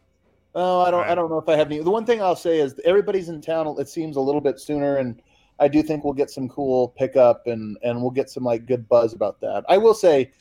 [0.54, 1.08] Oh, I don't.
[1.08, 1.80] I don't know if I have any.
[1.82, 3.74] The one thing I'll say is everybody's in town.
[3.80, 5.22] It seems a little bit sooner, and
[5.62, 8.90] I do think we'll get some cool pickup and and we'll get some like good
[8.90, 9.64] buzz about that.
[9.70, 10.34] I will say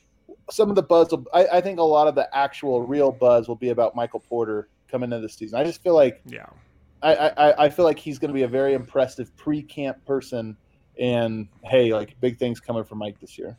[0.50, 1.12] some of the buzz.
[1.12, 4.18] Will, I, I think a lot of the actual real buzz will be about Michael
[4.18, 5.60] Porter coming into the season.
[5.60, 6.46] I just feel like Yeah.
[7.02, 10.56] I I, I feel like he's going to be a very impressive pre-camp person.
[10.98, 13.56] And hey, like big things coming from Mike this year.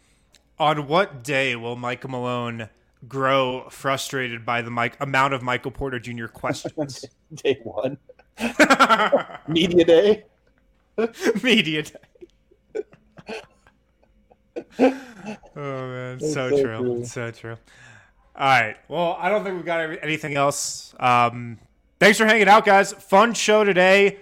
[0.60, 2.70] On what day will Michael Malone
[3.08, 6.26] grow frustrated by the Mike amount of Michael Porter Jr.
[6.28, 7.06] questions?
[7.36, 7.98] Day one,
[9.48, 10.24] media day.
[11.44, 13.34] Media day.
[14.80, 14.90] oh
[15.58, 16.62] man, so, so true.
[16.62, 17.06] true.
[17.06, 17.58] So true.
[18.38, 18.78] All right.
[18.88, 20.96] Well, I don't think we've got anything else.
[21.00, 21.58] Um,
[22.00, 22.94] thanks for hanging out, guys.
[22.94, 24.20] Fun show today.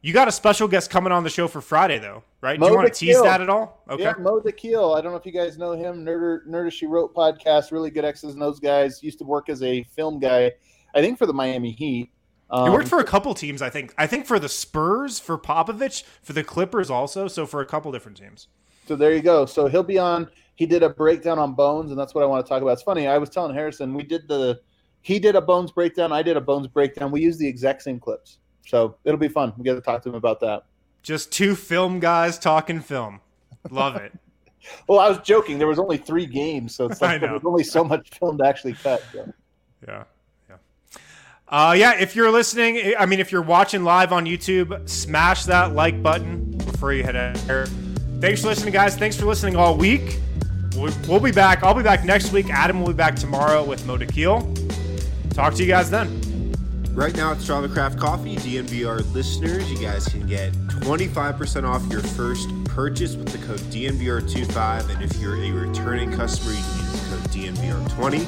[0.00, 2.58] You got a special guest coming on the show for Friday, though, right?
[2.58, 3.82] Do you want to tease that at all?
[3.90, 4.04] Okay.
[4.04, 4.96] Yeah, Mo Dakhil.
[4.96, 6.04] I don't know if you guys know him.
[6.04, 7.72] Nerder, Nerder She Wrote podcast.
[7.72, 9.02] Really good X's and O's guys.
[9.02, 10.52] Used to work as a film guy,
[10.94, 12.10] I think for the Miami Heat.
[12.50, 13.92] Um, He worked for a couple teams, I think.
[13.98, 17.90] I think for the Spurs, for Popovich, for the Clippers also, so for a couple
[17.92, 18.46] different teams.
[18.86, 19.46] so there you go.
[19.46, 20.30] So he'll be on.
[20.54, 22.72] He did a breakdown on Bones, and that's what I want to talk about.
[22.72, 23.06] It's funny.
[23.08, 24.60] I was telling Harrison we did the.
[25.02, 26.12] He did a Bones breakdown.
[26.12, 27.10] I did a Bones breakdown.
[27.10, 28.38] We used the exact same clips,
[28.68, 29.52] so it'll be fun.
[29.56, 30.64] We get to talk to him about that.
[31.02, 33.20] Just two film guys talking film.
[33.70, 34.12] Love it.
[34.86, 35.56] Well, I was joking.
[35.56, 38.44] There was only three games, so it's like there was only so much film to
[38.44, 39.02] actually cut.
[39.10, 39.32] so.
[39.86, 40.04] Yeah.
[40.50, 40.56] Yeah.
[41.48, 45.72] Uh, yeah, if you're listening, I mean, if you're watching live on YouTube, smash that
[45.74, 47.14] like button before you head
[47.46, 47.64] there.
[48.20, 48.94] Thanks for listening, guys.
[48.94, 50.20] Thanks for listening all week.
[50.74, 51.62] We'll, we'll be back.
[51.62, 52.50] I'll be back next week.
[52.50, 54.54] Adam will be back tomorrow with Mo Keel.
[55.30, 56.27] Talk to you guys then.
[56.98, 62.00] Right now at Strava Craft Coffee, DNVR listeners, you guys can get 25% off your
[62.00, 64.92] first purchase with the code DNVR25.
[64.92, 68.26] And if you're a returning customer, you can use the code DNVR20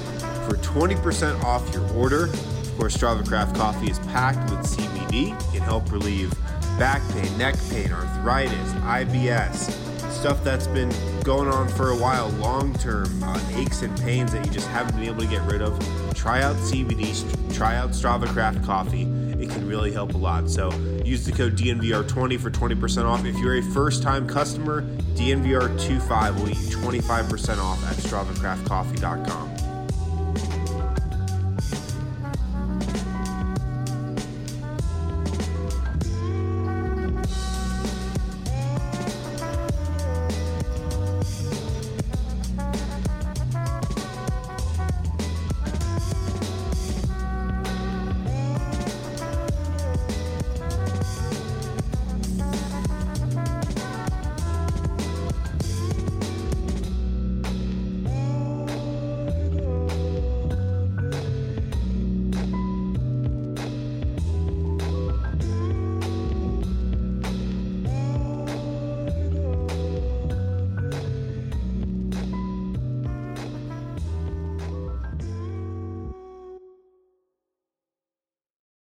[0.49, 2.27] for 20% off your order.
[2.27, 5.37] Of course, Strava Craft Coffee is packed with CBD.
[5.37, 6.33] It can help relieve
[6.79, 9.90] back pain, neck pain, arthritis, IBS,
[10.21, 10.93] stuff that's been
[11.25, 14.95] going on for a while, long term uh, aches and pains that you just haven't
[14.95, 15.79] been able to get rid of,
[16.15, 19.05] try out CBD, try out Strava Craft Coffee.
[19.41, 20.51] It can really help a lot.
[20.51, 20.71] So
[21.07, 23.25] use the code DNVR20 for 20% off.
[23.25, 24.83] If you're a first time customer,
[25.15, 29.70] DNVR25 will get you 25% off at StravaCraftCoffee.com.